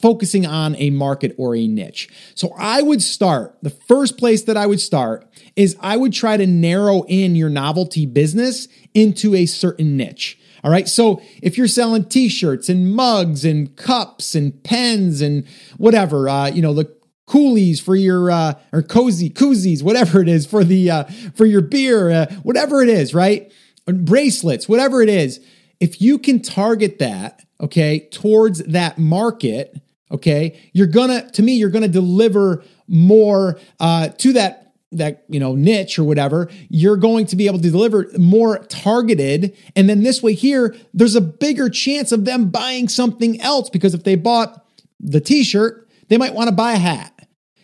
focusing 0.00 0.46
on 0.46 0.74
a 0.76 0.90
market 0.90 1.32
or 1.38 1.54
a 1.54 1.68
niche. 1.68 2.08
So 2.34 2.52
I 2.58 2.82
would 2.82 3.02
start, 3.02 3.56
the 3.62 3.70
first 3.70 4.18
place 4.18 4.42
that 4.44 4.56
I 4.56 4.66
would 4.66 4.80
start 4.80 5.28
is 5.54 5.76
I 5.78 5.96
would 5.96 6.12
try 6.12 6.36
to 6.36 6.46
narrow 6.46 7.02
in 7.02 7.36
your 7.36 7.50
novelty 7.50 8.04
business 8.04 8.66
into 8.94 9.36
a 9.36 9.46
certain 9.46 9.96
niche. 9.96 10.39
All 10.62 10.70
right. 10.70 10.88
So 10.88 11.22
if 11.42 11.56
you're 11.56 11.68
selling 11.68 12.04
t-shirts 12.04 12.68
and 12.68 12.94
mugs 12.94 13.44
and 13.44 13.74
cups 13.76 14.34
and 14.34 14.62
pens 14.62 15.20
and 15.20 15.46
whatever, 15.78 16.28
uh, 16.28 16.48
you 16.48 16.62
know, 16.62 16.74
the 16.74 16.94
coolies 17.26 17.80
for 17.80 17.94
your 17.96 18.30
uh, 18.30 18.54
or 18.72 18.82
cozy 18.82 19.30
koozies, 19.30 19.82
whatever 19.82 20.20
it 20.20 20.28
is 20.28 20.46
for 20.46 20.64
the 20.64 20.90
uh, 20.90 21.04
for 21.34 21.46
your 21.46 21.62
beer, 21.62 22.10
uh, 22.10 22.26
whatever 22.42 22.82
it 22.82 22.88
is, 22.88 23.14
right? 23.14 23.50
bracelets, 23.86 24.68
whatever 24.68 25.02
it 25.02 25.08
is. 25.08 25.40
If 25.80 26.00
you 26.00 26.18
can 26.18 26.40
target 26.40 26.98
that, 26.98 27.44
okay, 27.60 28.08
towards 28.10 28.62
that 28.64 28.98
market, 28.98 29.80
okay, 30.10 30.60
you're 30.72 30.86
gonna 30.86 31.30
to 31.32 31.42
me 31.42 31.54
you're 31.54 31.70
gonna 31.70 31.88
deliver 31.88 32.62
more 32.86 33.58
uh, 33.78 34.08
to 34.08 34.32
that 34.34 34.69
that 34.92 35.24
you 35.28 35.38
know 35.38 35.54
niche 35.54 35.98
or 35.98 36.04
whatever 36.04 36.50
you're 36.68 36.96
going 36.96 37.24
to 37.24 37.36
be 37.36 37.46
able 37.46 37.58
to 37.58 37.70
deliver 37.70 38.06
more 38.18 38.58
targeted 38.68 39.56
and 39.76 39.88
then 39.88 40.02
this 40.02 40.22
way 40.22 40.34
here 40.34 40.74
there's 40.92 41.14
a 41.14 41.20
bigger 41.20 41.68
chance 41.68 42.10
of 42.10 42.24
them 42.24 42.50
buying 42.50 42.88
something 42.88 43.40
else 43.40 43.70
because 43.70 43.94
if 43.94 44.02
they 44.02 44.16
bought 44.16 44.66
the 44.98 45.20
t-shirt 45.20 45.88
they 46.08 46.18
might 46.18 46.34
want 46.34 46.48
to 46.48 46.54
buy 46.54 46.72
a 46.72 46.78
hat 46.78 47.14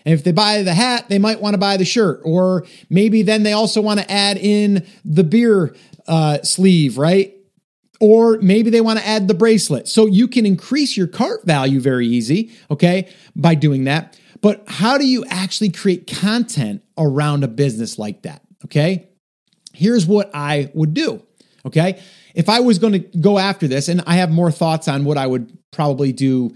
And 0.04 0.14
if 0.14 0.22
they 0.22 0.30
buy 0.30 0.62
the 0.62 0.72
hat, 0.72 1.08
they 1.08 1.18
might 1.18 1.40
want 1.40 1.54
to 1.54 1.58
buy 1.58 1.76
the 1.76 1.84
shirt. 1.84 2.20
Or 2.22 2.64
maybe 2.88 3.22
then 3.22 3.42
they 3.42 3.52
also 3.52 3.80
want 3.80 3.98
to 3.98 4.08
add 4.08 4.36
in 4.38 4.86
the 5.04 5.24
beer 5.24 5.74
uh, 6.06 6.42
sleeve, 6.42 6.96
right? 6.96 7.35
Or 8.00 8.38
maybe 8.42 8.70
they 8.70 8.80
want 8.80 8.98
to 8.98 9.06
add 9.06 9.26
the 9.26 9.34
bracelet. 9.34 9.88
So 9.88 10.06
you 10.06 10.28
can 10.28 10.44
increase 10.44 10.96
your 10.96 11.06
cart 11.06 11.46
value 11.46 11.80
very 11.80 12.06
easy, 12.06 12.52
okay, 12.70 13.08
by 13.34 13.54
doing 13.54 13.84
that. 13.84 14.18
But 14.42 14.64
how 14.66 14.98
do 14.98 15.06
you 15.06 15.24
actually 15.28 15.70
create 15.70 16.06
content 16.06 16.82
around 16.98 17.42
a 17.42 17.48
business 17.48 17.98
like 17.98 18.22
that? 18.22 18.42
Okay. 18.66 19.08
Here's 19.72 20.06
what 20.06 20.30
I 20.34 20.70
would 20.74 20.94
do. 20.94 21.22
Okay. 21.64 22.00
If 22.34 22.48
I 22.48 22.60
was 22.60 22.78
going 22.78 22.92
to 22.92 23.18
go 23.18 23.38
after 23.38 23.66
this, 23.66 23.88
and 23.88 24.02
I 24.06 24.16
have 24.16 24.30
more 24.30 24.50
thoughts 24.50 24.88
on 24.88 25.04
what 25.04 25.16
I 25.16 25.26
would 25.26 25.56
probably 25.70 26.12
do, 26.12 26.54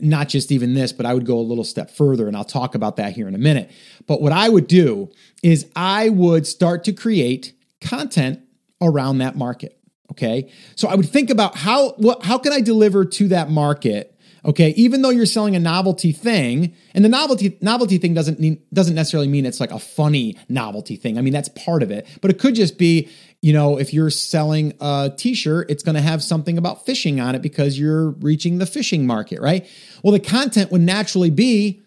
not 0.00 0.28
just 0.28 0.50
even 0.50 0.74
this, 0.74 0.92
but 0.92 1.04
I 1.06 1.14
would 1.14 1.26
go 1.26 1.38
a 1.38 1.40
little 1.40 1.64
step 1.64 1.90
further, 1.90 2.28
and 2.28 2.36
I'll 2.36 2.44
talk 2.44 2.74
about 2.74 2.96
that 2.96 3.12
here 3.12 3.28
in 3.28 3.34
a 3.34 3.38
minute. 3.38 3.70
But 4.06 4.22
what 4.22 4.32
I 4.32 4.48
would 4.48 4.66
do 4.66 5.10
is 5.42 5.66
I 5.76 6.08
would 6.08 6.46
start 6.46 6.84
to 6.84 6.92
create 6.92 7.52
content 7.80 8.40
around 8.80 9.18
that 9.18 9.36
market. 9.36 9.77
Okay. 10.12 10.50
So 10.76 10.88
I 10.88 10.94
would 10.94 11.08
think 11.08 11.30
about 11.30 11.56
how 11.56 11.90
what 11.92 12.24
how 12.24 12.38
can 12.38 12.52
I 12.52 12.60
deliver 12.60 13.04
to 13.04 13.28
that 13.28 13.50
market 13.50 14.18
Okay, 14.44 14.70
even 14.76 15.02
though 15.02 15.10
you're 15.10 15.26
selling 15.26 15.56
a 15.56 15.60
novelty 15.60 16.12
thing, 16.12 16.74
and 16.94 17.04
the 17.04 17.08
novelty 17.08 17.58
novelty 17.60 17.98
thing 17.98 18.14
doesn't 18.14 18.38
mean, 18.38 18.62
doesn't 18.72 18.94
necessarily 18.94 19.28
mean 19.28 19.44
it's 19.44 19.60
like 19.60 19.72
a 19.72 19.78
funny 19.78 20.38
novelty 20.48 20.96
thing. 20.96 21.18
I 21.18 21.22
mean 21.22 21.32
that's 21.32 21.48
part 21.50 21.82
of 21.82 21.90
it, 21.90 22.06
but 22.20 22.30
it 22.30 22.38
could 22.38 22.54
just 22.54 22.78
be 22.78 23.08
you 23.42 23.52
know 23.52 23.78
if 23.78 23.92
you're 23.92 24.10
selling 24.10 24.74
a 24.80 25.12
T-shirt, 25.14 25.70
it's 25.70 25.82
going 25.82 25.96
to 25.96 26.00
have 26.00 26.22
something 26.22 26.56
about 26.56 26.86
fishing 26.86 27.20
on 27.20 27.34
it 27.34 27.42
because 27.42 27.78
you're 27.78 28.10
reaching 28.10 28.58
the 28.58 28.66
fishing 28.66 29.06
market, 29.06 29.40
right? 29.40 29.68
Well, 30.02 30.12
the 30.12 30.20
content 30.20 30.70
would 30.70 30.82
naturally 30.82 31.30
be 31.30 31.82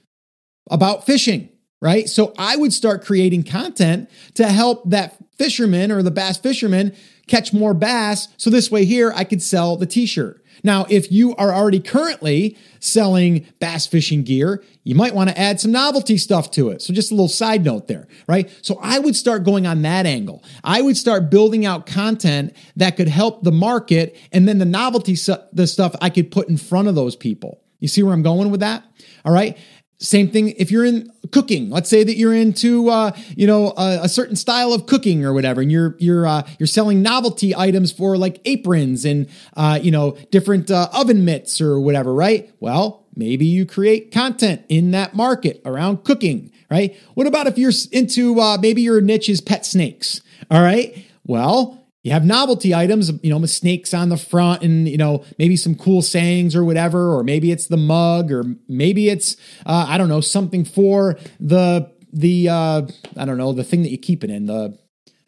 about 0.70 1.06
fishing, 1.06 1.50
right? 1.82 2.10
So 2.10 2.34
I 2.38 2.58
would 2.58 2.74
start 2.74 3.06
creating 3.06 3.44
content 3.44 4.10
to 4.36 4.48
help 4.48 4.90
that 4.90 5.16
fisherman 5.38 5.92
or 5.92 6.04
the 6.04 6.12
bass 6.12 6.38
fisherman 6.38 6.94
catch 7.32 7.54
more 7.54 7.74
bass. 7.74 8.28
So 8.38 8.50
this 8.50 8.70
way 8.70 8.84
here 8.86 9.14
I 9.16 9.24
could 9.24 9.42
sell 9.42 9.78
the 9.78 9.86
T-shirt. 9.86 10.44
Now, 10.64 10.86
if 10.90 11.12
you 11.12 11.36
are 11.38 11.52
already 11.54 11.80
currently 11.80 12.58
selling 12.80 13.48
bass 13.60 13.88
fishing 13.88 14.24
gear, 14.24 14.64
you 14.84 14.94
might 14.96 15.16
want 15.16 15.30
to 15.30 15.40
add 15.40 15.60
some 15.60 15.72
novelty 15.72 16.18
stuff 16.18 16.52
to 16.52 16.70
it. 16.70 16.82
So, 16.82 16.94
just 16.94 17.10
a 17.10 17.16
little 17.16 17.30
side 17.30 17.64
note 17.64 17.88
there, 17.88 18.08
right? 18.28 18.52
So, 18.62 18.78
I 18.82 19.00
would 19.00 19.16
start 19.16 19.44
going 19.44 19.66
on 19.66 19.82
that 19.84 20.06
angle. 20.06 20.44
I 20.64 20.82
would 20.82 20.98
start 20.98 21.32
building 21.32 21.66
out 21.66 21.88
content 21.88 22.56
that 22.76 22.96
could 22.96 23.08
help 23.08 23.44
the 23.44 23.52
market, 23.52 24.16
and 24.32 24.48
then 24.48 24.60
the 24.60 24.66
novelty, 24.66 25.16
the 25.54 25.66
stuff 25.66 25.96
I 26.00 26.12
could 26.12 26.30
put 26.30 26.48
in 26.48 26.58
front 26.58 26.88
of 26.88 26.96
those 26.96 27.16
people. 27.16 27.64
You 27.80 27.88
see 27.88 28.04
where 28.04 28.14
I'm 28.14 28.22
going 28.22 28.52
with 28.52 28.60
that? 28.60 28.84
All 29.26 29.34
right. 29.34 29.58
Same 30.02 30.30
thing 30.30 30.50
if 30.58 30.72
you're 30.72 30.84
in 30.84 31.12
cooking. 31.32 31.70
Let's 31.70 31.88
say 31.88 32.04
that 32.04 32.18
you're 32.18 32.34
into 32.34 32.90
uh, 32.90 33.12
you 33.36 33.46
know 33.46 33.74
a, 33.78 34.00
a, 34.04 34.10
certain 34.10 34.36
style 34.36 34.74
of 34.74 34.88
cooking 34.88 35.24
or 35.24 35.32
whatever, 35.32 35.62
and 35.62 35.72
you're 35.72 35.96
you're 36.00 36.26
uh, 36.26 36.42
you're 36.58 36.66
selling 36.66 37.04
novelty 37.04 37.56
items 37.56 37.92
for 37.92 38.18
like 38.18 38.42
aprons 38.46 39.06
and 39.06 39.30
uh, 39.56 39.80
you 39.82 39.92
know 39.92 40.18
different 40.32 40.72
uh, 40.72 40.90
oven 40.92 41.24
mitts 41.24 41.62
or 41.62 41.80
whatever, 41.80 42.16
right? 42.16 42.52
Well, 42.60 43.06
maybe 43.16 43.46
you 43.46 43.68
create 43.68 44.12
content 44.12 44.64
in 44.70 44.90
that 44.92 45.16
market 45.16 45.62
around 45.66 46.04
cooking, 46.04 46.52
right? 46.72 46.98
What 47.14 47.28
about 47.28 47.46
if 47.46 47.60
you're 47.60 47.74
into 47.92 48.40
uh, 48.40 48.58
maybe 48.60 48.82
your 48.82 49.02
niche 49.02 49.30
is 49.30 49.40
pet 49.40 49.68
snakes? 49.68 50.22
All 50.50 50.64
right, 50.64 51.06
well 51.28 51.81
you 52.04 52.12
have 52.12 52.26
novelty 52.26 52.74
items, 52.74 53.12
you 53.22 53.30
know, 53.30 53.46
snakes 53.46 53.94
on 53.94 54.10
the 54.10 54.18
front 54.18 54.64
and, 54.64 54.88
you 54.88 54.98
know, 54.98 55.24
maybe 55.38 55.56
some 55.56 55.76
cool 55.76 56.02
sayings 56.02 56.56
or 56.56 56.64
whatever, 56.64 57.16
or 57.16 57.24
maybe 57.24 57.52
it's 57.52 57.68
the 57.68 57.78
mug, 57.78 58.32
or 58.32 58.44
maybe 58.68 59.10
it's, 59.10 59.38
uh, 59.66 59.86
I 59.88 59.98
don't 59.98 60.10
know, 60.10 60.22
something 60.22 60.66
for 60.66 61.20
the, 61.40 61.92
the, 62.12 62.50
uh, 62.50 62.82
I 63.18 63.26
don't 63.26 63.38
know, 63.38 63.54
the 63.54 63.64
thing 63.64 63.84
that 63.84 63.90
you 63.90 64.00
keep 64.00 64.24
it 64.24 64.32
in, 64.32 64.48
the, 64.48 64.80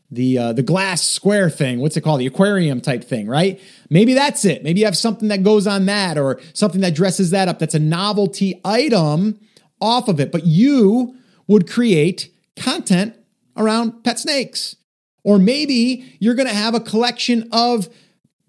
the, 0.09 0.37
uh, 0.37 0.53
the 0.53 0.63
glass 0.63 1.03
square 1.03 1.49
thing. 1.49 1.79
What's 1.79 1.95
it 1.95 2.01
called? 2.01 2.19
The 2.19 2.27
aquarium 2.27 2.81
type 2.81 3.03
thing, 3.03 3.27
right? 3.27 3.61
Maybe 3.91 4.15
that's 4.15 4.43
it. 4.43 4.63
Maybe 4.63 4.79
you 4.79 4.85
have 4.85 4.97
something 4.97 5.27
that 5.27 5.43
goes 5.43 5.67
on 5.67 5.85
that 5.85 6.17
or 6.17 6.41
something 6.53 6.81
that 6.81 6.95
dresses 6.95 7.29
that 7.31 7.47
up. 7.47 7.59
That's 7.59 7.75
a 7.75 7.79
novelty 7.79 8.59
item 8.65 9.39
off 9.79 10.07
of 10.07 10.19
it, 10.19 10.31
but 10.31 10.45
you 10.47 11.15
would 11.47 11.69
create 11.69 12.33
content 12.55 13.15
around 13.55 14.03
pet 14.03 14.17
snakes 14.17 14.75
or 15.23 15.39
maybe 15.39 16.17
you're 16.19 16.35
going 16.35 16.47
to 16.47 16.53
have 16.53 16.75
a 16.75 16.79
collection 16.79 17.49
of 17.51 17.89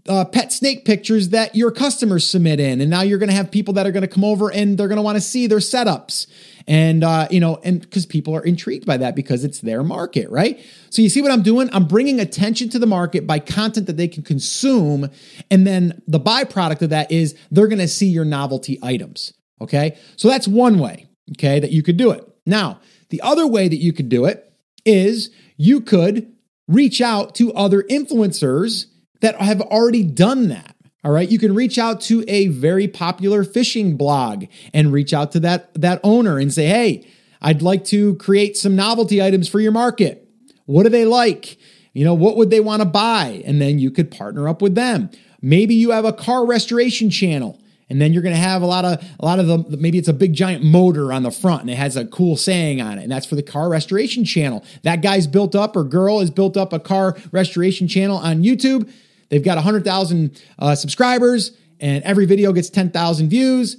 uh, 0.09 0.25
pet 0.25 0.53
snake 0.53 0.85
pictures 0.85 1.31
that 1.31 1.55
your 1.55 1.71
customers 1.71 2.29
submit 2.29 2.61
in. 2.61 2.81
And 2.81 2.91
now 2.91 3.03
you're 3.03 3.19
going 3.19 3.31
to 3.31 3.35
have 3.35 3.51
people 3.51 3.75
that 3.75 3.87
are 3.87 3.93
going 3.93 4.03
to 4.03 4.09
come 4.09 4.25
over 4.25 4.51
and 4.51 4.77
they're 4.77 4.89
going 4.89 4.97
to 4.97 5.03
want 5.03 5.17
to 5.17 5.21
see 5.21 5.47
their 5.47 5.59
setups. 5.59 6.27
And, 6.67 7.05
uh, 7.05 7.29
you 7.31 7.41
know, 7.41 7.61
and 7.63 7.81
because 7.81 8.07
people 8.07 8.35
are 8.35 8.43
intrigued 8.43 8.87
by 8.87 8.97
that 8.99 9.15
because 9.15 9.45
it's 9.45 9.61
their 9.61 9.83
market, 9.83 10.31
right? 10.31 10.61
So 10.91 11.03
you 11.03 11.09
see 11.09 11.21
what 11.23 11.31
I'm 11.31 11.43
doing? 11.43 11.69
I'm 11.73 11.87
bringing 11.87 12.21
attention 12.21 12.69
to 12.71 12.79
the 12.79 12.87
market 12.87 13.27
by 13.27 13.39
content 13.39 13.87
that 13.87 13.97
they 13.97 14.09
can 14.09 14.23
consume. 14.23 15.11
And 15.51 15.67
then 15.67 16.03
the 16.07 16.21
byproduct 16.21 16.83
of 16.83 16.91
that 16.91 17.11
is 17.11 17.37
they're 17.51 17.69
going 17.69 17.79
to 17.81 17.89
see 17.89 18.07
your 18.07 18.25
novelty 18.25 18.79
items. 18.83 19.35
Okay. 19.61 19.97
So 20.17 20.29
that's 20.29 20.49
one 20.49 20.79
way, 20.79 21.07
okay, 21.33 21.61
that 21.61 21.71
you 21.71 21.83
could 21.83 21.97
do 21.97 22.11
it. 22.11 22.27
Now, 22.47 22.81
the 23.11 23.23
other 23.23 23.47
way 23.47 23.69
that 23.69 23.77
you 23.77 23.93
could 23.93 24.09
do 24.09 24.25
it 24.25 24.53
is 24.85 25.31
you 25.57 25.81
could 25.81 26.34
reach 26.69 27.01
out 27.01 27.35
to 27.37 27.53
other 27.53 27.83
influencers 27.83 28.87
that 29.21 29.41
have 29.41 29.61
already 29.61 30.03
done 30.03 30.49
that. 30.49 30.75
All 31.05 31.13
right, 31.13 31.31
you 31.31 31.39
can 31.39 31.55
reach 31.55 31.79
out 31.79 32.01
to 32.03 32.25
a 32.29 32.49
very 32.49 32.89
popular 32.89 33.45
fishing 33.45 33.97
blog 33.97 34.47
and 34.73 34.93
reach 34.93 35.13
out 35.13 35.33
to 35.33 35.41
that 35.41 35.75
that 35.75 36.01
owner 36.03 36.39
and 36.39 36.53
say, 36.53 36.67
"Hey, 36.67 37.07
I'd 37.43 37.61
like 37.61 37.85
to 37.87 38.15
create 38.15 38.57
some 38.57 38.75
novelty 38.75 39.23
items 39.23 39.49
for 39.49 39.61
your 39.61 39.73
market. 39.73 40.27
What 40.65 40.85
do 40.85 40.89
they 40.89 41.05
like? 41.05 41.59
You 41.93 42.05
know, 42.05 42.15
what 42.15 42.39
would 42.39 42.51
they 42.51 42.61
want 42.61 42.81
to 42.81 42.87
buy?" 42.87 43.43
And 43.45 43.61
then 43.61 43.79
you 43.79 43.91
could 43.91 44.11
partner 44.11 44.49
up 44.49 44.63
with 44.63 44.75
them. 44.75 45.11
Maybe 45.43 45.75
you 45.75 45.91
have 45.91 46.07
a 46.07 46.13
car 46.13 46.47
restoration 46.47 47.11
channel 47.11 47.61
and 47.95 48.01
then 48.01 48.13
you're 48.13 48.25
going 48.25 48.35
to 48.35 48.41
have 48.41 48.61
a 48.61 48.67
lot 48.67 48.85
of 48.85 49.01
a 49.21 49.25
lot 49.25 49.39
of 49.39 49.47
the 49.47 49.77
maybe 49.77 49.99
it's 49.99 50.09
a 50.09 50.13
big 50.13 50.33
giant 50.33 50.65
motor 50.65 51.13
on 51.13 51.23
the 51.23 51.31
front 51.31 51.61
and 51.61 51.71
it 51.71 51.77
has 51.77 51.97
a 51.97 52.05
cool 52.05 52.37
saying 52.37 52.81
on 52.81 52.99
it. 52.99 53.05
And 53.05 53.13
that's 53.13 53.25
for 53.25 53.37
the 53.37 53.43
car 53.43 53.69
restoration 53.69 54.25
channel. 54.25 54.65
That 54.83 55.01
guy's 55.01 55.29
built 55.29 55.55
up 55.55 55.77
or 55.77 55.85
girl 55.85 56.19
has 56.19 56.29
built 56.29 56.57
up 56.57 56.73
a 56.73 56.81
car 56.81 57.17
restoration 57.31 57.87
channel 57.87 58.17
on 58.17 58.43
youtube. 58.43 58.91
They've 59.29 59.45
got 59.45 59.59
100000 59.59 60.43
uh, 60.59 60.75
subscribers 60.75 61.57
and 61.79 62.03
every 62.03 62.27
video 62.27 62.53
gets 62.53 62.69
10000 62.69 63.29
views. 63.29 63.77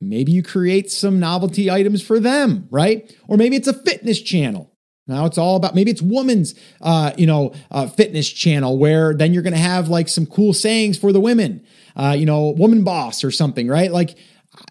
Maybe 0.00 0.32
you 0.32 0.42
create 0.42 0.90
some 0.90 1.20
novelty 1.20 1.70
items 1.70 2.00
for 2.00 2.18
them 2.18 2.68
right? 2.70 3.14
Or 3.28 3.36
maybe 3.36 3.56
it's 3.56 3.68
a 3.68 3.74
fitness 3.74 4.22
channel 4.22 4.72
now 5.08 5.26
it's 5.26 5.38
all 5.38 5.56
about 5.56 5.74
maybe 5.74 5.90
it's 5.90 6.02
women's, 6.02 6.54
uh, 6.80 7.12
you 7.16 7.26
know, 7.26 7.52
uh, 7.70 7.86
fitness 7.86 8.28
channel 8.30 8.78
where 8.78 9.14
then 9.14 9.32
you're 9.32 9.42
going 9.42 9.54
to 9.54 9.58
have 9.58 9.88
like 9.88 10.08
some 10.08 10.26
cool 10.26 10.52
sayings 10.52 10.98
for 10.98 11.12
the 11.12 11.20
women 11.20 11.64
uh, 11.98 12.14
you 12.16 12.24
know, 12.24 12.50
woman 12.50 12.84
boss 12.84 13.24
or 13.24 13.30
something, 13.30 13.66
right? 13.68 13.90
Like, 13.90 14.16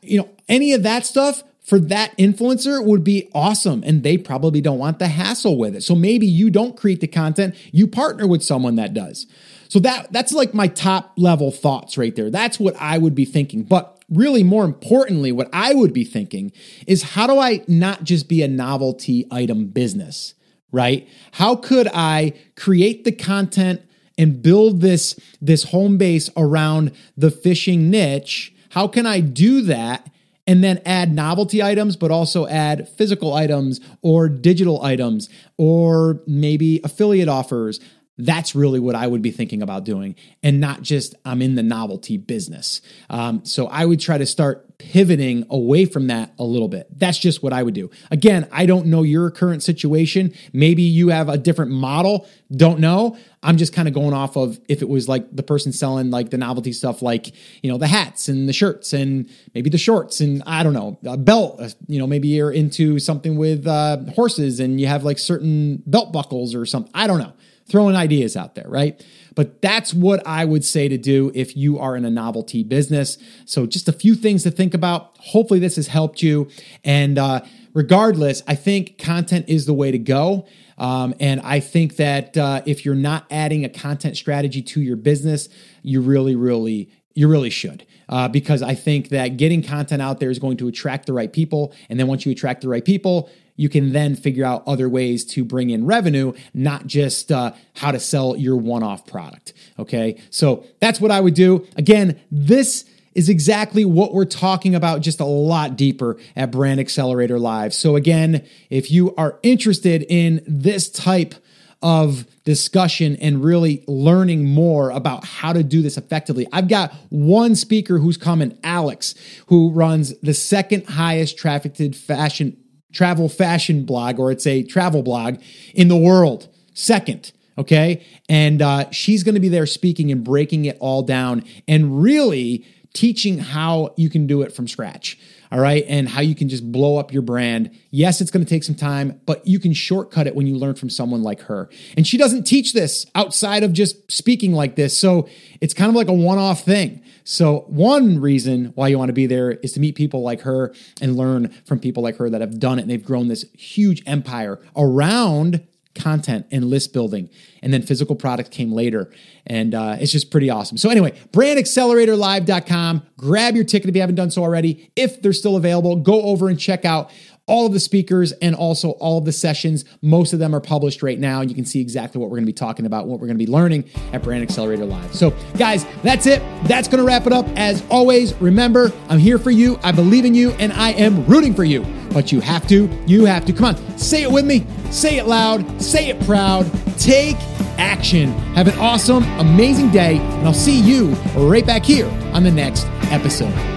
you 0.02 0.18
know, 0.18 0.30
any 0.48 0.74
of 0.74 0.84
that 0.84 1.06
stuff 1.06 1.44
for 1.62 1.80
that 1.80 2.18
influencer 2.18 2.84
would 2.84 3.04
be 3.04 3.30
awesome. 3.36 3.84
And 3.86 4.02
they 4.02 4.18
probably 4.18 4.62
don't 4.62 4.80
want 4.80 5.00
the 5.00 5.10
hassle 5.10 5.58
with 5.58 5.76
it. 5.76 5.84
So 5.84 5.94
maybe 5.94 6.26
you 6.26 6.50
don't 6.50 6.78
create 6.78 7.02
the 7.02 7.08
content, 7.08 7.56
you 7.72 7.86
partner 7.86 8.26
with 8.26 8.42
someone 8.44 8.78
that 8.78 8.94
does. 8.94 9.28
So 9.68 9.80
that 9.80 10.14
that's 10.14 10.32
like 10.32 10.54
my 10.54 10.68
top 10.68 11.12
level 11.18 11.52
thoughts 11.52 11.98
right 11.98 12.16
there. 12.16 12.30
That's 12.30 12.58
what 12.58 12.78
I 12.80 12.98
would 12.98 13.16
be 13.16 13.26
thinking. 13.26 13.64
But 13.64 13.97
really 14.10 14.44
more 14.44 14.66
importantly, 14.66 15.32
what 15.32 15.50
I 15.52 15.74
would 15.74 15.94
be 15.94 16.04
thinking 16.04 16.52
is 16.86 17.04
how 17.04 17.28
do 17.28 17.38
I 17.40 17.64
not 17.68 18.04
just 18.04 18.28
be 18.28 18.42
a 18.42 18.48
novelty 18.48 19.28
item 19.32 19.68
business, 19.68 20.34
right? 20.72 21.08
How 21.34 21.56
could 21.56 21.88
I 21.94 22.34
create 22.56 23.04
the 23.04 23.12
content 23.12 23.82
and 24.18 24.42
build 24.42 24.82
this 24.82 25.20
this 25.42 25.66
home 25.66 25.98
base 25.98 26.30
around 26.36 26.92
the 27.16 27.32
fishing 27.32 27.90
niche 27.90 28.54
how 28.72 28.88
can 28.88 29.06
i 29.06 29.20
do 29.20 29.62
that 29.62 30.10
and 30.48 30.64
then 30.64 30.82
add 30.86 31.14
novelty 31.14 31.62
items 31.62 31.96
but 31.96 32.10
also 32.10 32.48
add 32.48 32.88
physical 32.90 33.34
items 33.34 33.80
or 34.02 34.28
digital 34.28 34.82
items 34.84 35.30
or 35.58 36.22
maybe 36.26 36.82
affiliate 36.84 37.28
offers 37.28 37.80
that's 38.18 38.56
really 38.56 38.80
what 38.80 38.96
I 38.96 39.08
would 39.08 39.22
be 39.22 39.32
thinking 39.32 39.62
about 39.62 39.84
doing, 39.84 40.16
and 40.42 40.60
not 40.60 40.82
just 40.82 41.16
I'm 41.24 41.42
in 41.42 41.56
the 41.56 41.64
novelty 41.64 42.18
business. 42.18 42.82
Um, 43.10 43.46
so 43.46 43.68
I 43.68 43.86
would 43.86 44.00
try 44.00 44.18
to 44.18 44.26
start 44.26 44.78
pivoting 44.80 45.44
away 45.50 45.86
from 45.86 46.08
that 46.08 46.34
a 46.38 46.44
little 46.44 46.68
bit. 46.68 46.88
That's 46.92 47.18
just 47.18 47.42
what 47.42 47.52
I 47.52 47.64
would 47.64 47.74
do. 47.74 47.90
Again, 48.12 48.48
I 48.52 48.68
don't 48.68 48.88
know 48.88 49.02
your 49.02 49.32
current 49.32 49.64
situation. 49.64 50.34
Maybe 50.54 50.84
you 50.84 51.10
have 51.10 51.30
a 51.30 51.38
different 51.38 51.72
model. 51.72 52.28
Don't 52.56 52.80
know. 52.80 53.18
I'm 53.42 53.58
just 53.58 53.74
kind 53.74 53.88
of 53.88 53.94
going 53.94 54.14
off 54.14 54.36
of 54.36 54.60
if 54.68 54.82
it 54.82 54.90
was 54.90 55.08
like 55.08 55.36
the 55.36 55.42
person 55.42 55.72
selling 55.72 56.12
like 56.12 56.30
the 56.30 56.38
novelty 56.38 56.74
stuff, 56.74 57.02
like, 57.02 57.34
you 57.64 57.72
know, 57.72 57.78
the 57.78 57.88
hats 57.88 58.30
and 58.30 58.48
the 58.48 58.54
shirts 58.54 58.94
and 58.94 59.30
maybe 59.56 59.70
the 59.70 59.78
shorts 59.78 60.22
and 60.22 60.44
I 60.46 60.64
don't 60.64 60.74
know, 60.74 61.00
a 61.06 61.18
belt. 61.18 61.60
Uh, 61.60 61.70
you 61.88 61.98
know, 61.98 62.08
maybe 62.08 62.28
you're 62.28 62.52
into 62.52 63.00
something 63.00 63.36
with 63.36 63.66
uh, 63.66 63.98
horses 64.16 64.60
and 64.60 64.80
you 64.80 64.88
have 64.88 65.04
like 65.04 65.18
certain 65.18 65.82
belt 65.88 66.12
buckles 66.12 66.54
or 66.54 66.66
something. 66.66 66.92
I 66.94 67.08
don't 67.08 67.20
know 67.20 67.34
throwing 67.70 67.96
ideas 67.96 68.36
out 68.38 68.56
there, 68.56 68.68
right? 68.68 69.04
But 69.36 69.62
that's 69.62 69.94
what 69.94 70.26
I 70.26 70.46
would 70.46 70.66
say 70.66 70.88
to 70.88 70.98
do 70.98 71.32
if 71.36 71.56
you 71.56 71.78
are 71.80 71.96
in 71.96 72.06
a 72.06 72.10
novelty 72.10 72.64
business. 72.64 73.18
So, 73.46 73.66
just 73.66 73.88
a 73.88 73.94
few 73.94 74.16
things 74.16 74.44
to 74.44 74.52
think 74.52 74.74
about. 74.74 75.16
Hopefully, 75.20 75.60
this 75.60 75.76
has 75.76 75.88
helped 75.88 76.24
you. 76.24 76.50
And 76.84 77.20
uh, 77.20 77.42
regardless, 77.74 78.42
I 78.48 78.56
think 78.56 78.98
content 78.98 79.46
is 79.48 79.66
the 79.66 79.74
way 79.74 79.92
to 79.92 80.00
go. 80.00 80.48
Um, 80.78 81.14
and 81.20 81.42
I 81.42 81.60
think 81.60 81.96
that 81.98 82.38
uh, 82.38 82.62
if 82.66 82.86
you're 82.86 82.96
not 82.96 83.26
adding 83.32 83.66
a 83.66 83.70
content 83.70 84.18
strategy 84.18 84.62
to 84.62 84.82
your 84.82 84.96
business, 84.96 85.50
you 85.82 86.02
really, 86.02 86.36
really, 86.36 86.90
you 87.14 87.28
really 87.28 87.50
should. 87.50 87.86
Uh, 88.10 88.28
because 88.28 88.62
I 88.62 88.74
think 88.74 89.10
that 89.10 89.38
getting 89.38 89.62
content 89.62 90.02
out 90.02 90.20
there 90.20 90.30
is 90.30 90.40
going 90.40 90.58
to 90.58 90.68
attract 90.68 91.08
the 91.08 91.14
right 91.14 91.32
people. 91.32 91.74
And 91.90 92.00
then 92.00 92.08
once 92.08 92.26
you 92.26 92.32
attract 92.32 92.62
the 92.62 92.70
right 92.70 92.86
people, 92.86 93.30
you 93.58 93.68
can 93.68 93.92
then 93.92 94.16
figure 94.16 94.46
out 94.46 94.64
other 94.66 94.88
ways 94.88 95.26
to 95.26 95.44
bring 95.44 95.70
in 95.70 95.86
revenue, 95.86 96.32
not 96.54 96.88
just 96.88 97.32
uh, 97.32 97.52
how 97.76 97.92
to 97.92 98.00
sell 98.00 98.38
your 98.38 98.56
one 98.56 98.84
off 98.84 99.06
product. 99.06 99.52
Okay. 99.78 100.22
So 100.30 100.64
that's 100.80 101.02
what 101.02 101.12
I 101.12 101.20
would 101.20 101.34
do. 101.34 101.68
Again, 101.76 102.18
this 102.32 102.86
is 103.14 103.30
exactly 103.30 103.84
what 103.84 104.14
we're 104.14 104.26
talking 104.26 104.76
about, 104.76 105.02
just 105.02 105.20
a 105.20 105.26
lot 105.26 105.76
deeper 105.76 106.18
at 106.36 106.52
Brand 106.52 106.80
Accelerator 106.80 107.40
Live. 107.40 107.74
So, 107.74 107.96
again, 107.96 108.46
if 108.70 108.92
you 108.92 109.16
are 109.16 109.40
interested 109.42 110.06
in 110.08 110.44
this 110.46 110.88
type 110.88 111.34
of 111.82 112.26
discussion 112.44 113.16
and 113.18 113.44
really 113.44 113.84
learning 113.88 114.46
more 114.46 114.90
about 114.90 115.26
how 115.26 115.54
to 115.54 115.64
do 115.64 115.82
this 115.82 115.98
effectively. 115.98 116.48
I've 116.52 116.68
got 116.68 116.94
one 117.10 117.56
speaker 117.56 118.00
who's 118.00 118.18
coming, 118.18 118.58
Alex, 118.64 119.14
who 119.48 119.70
runs 119.72 120.18
the 120.22 120.34
second 120.34 120.88
highest 120.88 121.38
trafficked 121.38 121.96
fashion 121.96 122.58
travel 122.94 123.30
fashion 123.30 123.86
blog, 123.86 124.20
or 124.20 124.32
it's 124.32 124.48
a 124.48 124.64
travel 124.64 125.04
blog 125.04 125.38
in 125.74 125.88
the 125.88 125.98
world. 125.98 126.48
Second, 126.74 127.32
okay? 127.58 128.06
And 128.30 128.62
uh, 128.62 128.90
she's 128.92 129.24
going 129.24 129.36
to 129.36 129.42
be 129.42 129.50
there 129.50 129.66
speaking 129.66 130.12
and 130.12 130.24
breaking 130.24 130.66
it 130.66 130.78
all 130.80 131.02
down 131.02 131.44
and 131.68 132.02
really 132.02 132.66
teaching 132.94 133.38
how 133.38 133.94
you 133.96 134.10
can 134.10 134.26
do 134.26 134.42
it 134.42 134.52
from 134.52 134.68
scratch. 134.68 135.20
All 135.52 135.60
right. 135.60 135.86
And 135.88 136.10
how 136.10 136.22
you 136.22 136.36
can 136.36 136.50
just 136.50 136.70
blow 136.72 136.98
up 136.98 137.14
your 137.14 137.22
brand. 137.22 137.72
Yes, 137.90 138.20
it's 138.20 138.32
going 138.32 138.44
to 138.44 138.50
take 138.50 138.64
some 138.64 138.76
time, 138.76 139.22
but 139.26 139.46
you 139.48 139.60
can 139.60 139.74
shortcut 139.74 140.28
it 140.28 140.36
when 140.36 140.46
you 140.46 140.58
learn 140.58 140.76
from 140.76 140.90
someone 140.90 141.24
like 141.24 141.42
her. 141.42 141.70
And 141.96 142.06
she 142.06 142.18
doesn't 142.18 142.44
teach 142.44 142.74
this 142.74 143.06
outside 143.16 143.64
of 143.64 143.72
just 143.72 144.12
speaking 144.12 144.52
like 144.52 144.76
this. 144.76 144.98
So 144.98 145.30
it's 145.62 145.74
kind 145.74 145.90
of 145.90 145.96
like 145.96 146.10
a 146.10 146.14
one 146.14 146.38
off 146.38 146.64
thing. 146.66 147.02
So, 147.30 147.66
one 147.68 148.22
reason 148.22 148.72
why 148.76 148.88
you 148.88 148.98
want 148.98 149.10
to 149.10 149.14
be 149.14 149.26
there 149.26 149.52
is 149.52 149.74
to 149.74 149.82
meet 149.82 149.96
people 149.96 150.22
like 150.22 150.44
her 150.44 150.74
and 151.02 151.18
learn 151.18 151.50
from 151.66 151.78
people 151.78 152.02
like 152.02 152.16
her 152.16 152.30
that 152.30 152.40
have 152.40 152.58
done 152.58 152.80
it 152.80 152.84
and 152.84 152.90
they've 152.90 153.04
grown 153.04 153.28
this 153.28 153.44
huge 153.52 154.02
empire 154.06 154.62
around 154.78 155.68
content 155.94 156.46
and 156.52 156.64
list 156.64 156.94
building. 156.94 157.30
And 157.62 157.74
then 157.74 157.82
physical 157.82 158.16
products 158.16 158.48
came 158.48 158.72
later. 158.72 159.12
And 159.46 159.76
uh, 159.76 159.98
it's 160.00 160.14
just 160.14 160.32
pretty 160.32 160.50
awesome. 160.50 160.78
So, 160.78 160.90
anyway, 160.90 161.20
brandacceleratorlive.com. 161.34 163.04
Grab 163.18 163.56
your 163.56 163.66
ticket 163.66 163.90
if 163.90 163.96
you 163.96 164.00
haven't 164.00 164.16
done 164.16 164.32
so 164.32 164.42
already. 164.42 164.90
If 164.96 165.22
they're 165.22 165.34
still 165.34 165.58
available, 165.58 165.98
go 165.98 166.22
over 166.22 166.48
and 166.48 166.58
check 166.58 166.86
out 166.86 167.12
all 167.48 167.66
of 167.66 167.74
the 167.74 167.80
speakers 167.80 168.34
and 168.34 168.54
also 168.54 168.92
all 168.92 169.18
of 169.18 169.26
the 169.26 169.32
sessions. 169.32 169.86
Most 170.02 170.34
of 170.34 170.40
them 170.40 170.54
are 170.54 170.60
published 170.60 171.02
right 171.02 171.18
now, 171.18 171.42
and 171.42 171.50
you 171.50 171.56
can 171.56 171.66
see 171.66 171.82
exactly 171.82 172.20
what 172.20 172.30
we're 172.30 172.38
going 172.38 172.46
to 172.46 172.52
be 172.52 172.54
talking 172.54 172.86
about, 172.86 173.08
what 173.08 173.20
we're 173.20 173.28
going 173.28 173.40
to 173.40 173.46
be 173.46 173.52
learning 173.52 173.86
at 174.14 174.22
Brand 174.22 174.44
Accelerator 174.44 174.86
Live. 174.86 175.16
So, 175.16 175.34
guys, 175.58 175.86
that's 176.04 176.28
it. 176.28 176.42
That's 176.66 176.88
going 176.88 177.00
to 177.00 177.06
wrap 177.06 177.26
it 177.26 177.34
up. 177.34 177.48
As 177.56 177.84
always, 177.90 178.34
remember, 178.36 178.92
I'm 179.10 179.20
here 179.20 179.40
for 179.40 179.52
you. 179.52 179.80
I 179.82 179.92
believe 179.92 180.26
in 180.26 180.36
you, 180.36 180.52
and 180.52 180.74
I 180.74 180.92
am 180.92 181.26
rooting 181.26 181.54
for 181.54 181.64
you. 181.64 181.86
But 182.12 182.32
you 182.32 182.42
have 182.42 182.68
to, 182.68 182.90
you 183.06 183.26
have 183.26 183.46
to. 183.46 183.54
Come 183.54 183.66
on, 183.66 183.98
say 183.98 184.24
it 184.24 184.32
with 184.32 184.46
me. 184.46 184.66
Say 184.92 185.18
it 185.18 185.28
loud. 185.28 185.82
Say 185.82 186.10
it 186.10 186.20
proud. 186.26 186.70
Take 186.98 187.38
action. 187.78 188.32
Have 188.56 188.68
an 188.68 188.78
awesome, 188.80 189.24
amazing 189.40 189.92
day, 189.92 190.18
and 190.18 190.48
I'll 190.48 190.54
see 190.54 190.80
you 190.80 191.10
right 191.36 191.66
back 191.66 191.84
here 191.84 192.08
on 192.34 192.44
the 192.44 192.52
next 192.52 192.88
episode. 193.12 193.77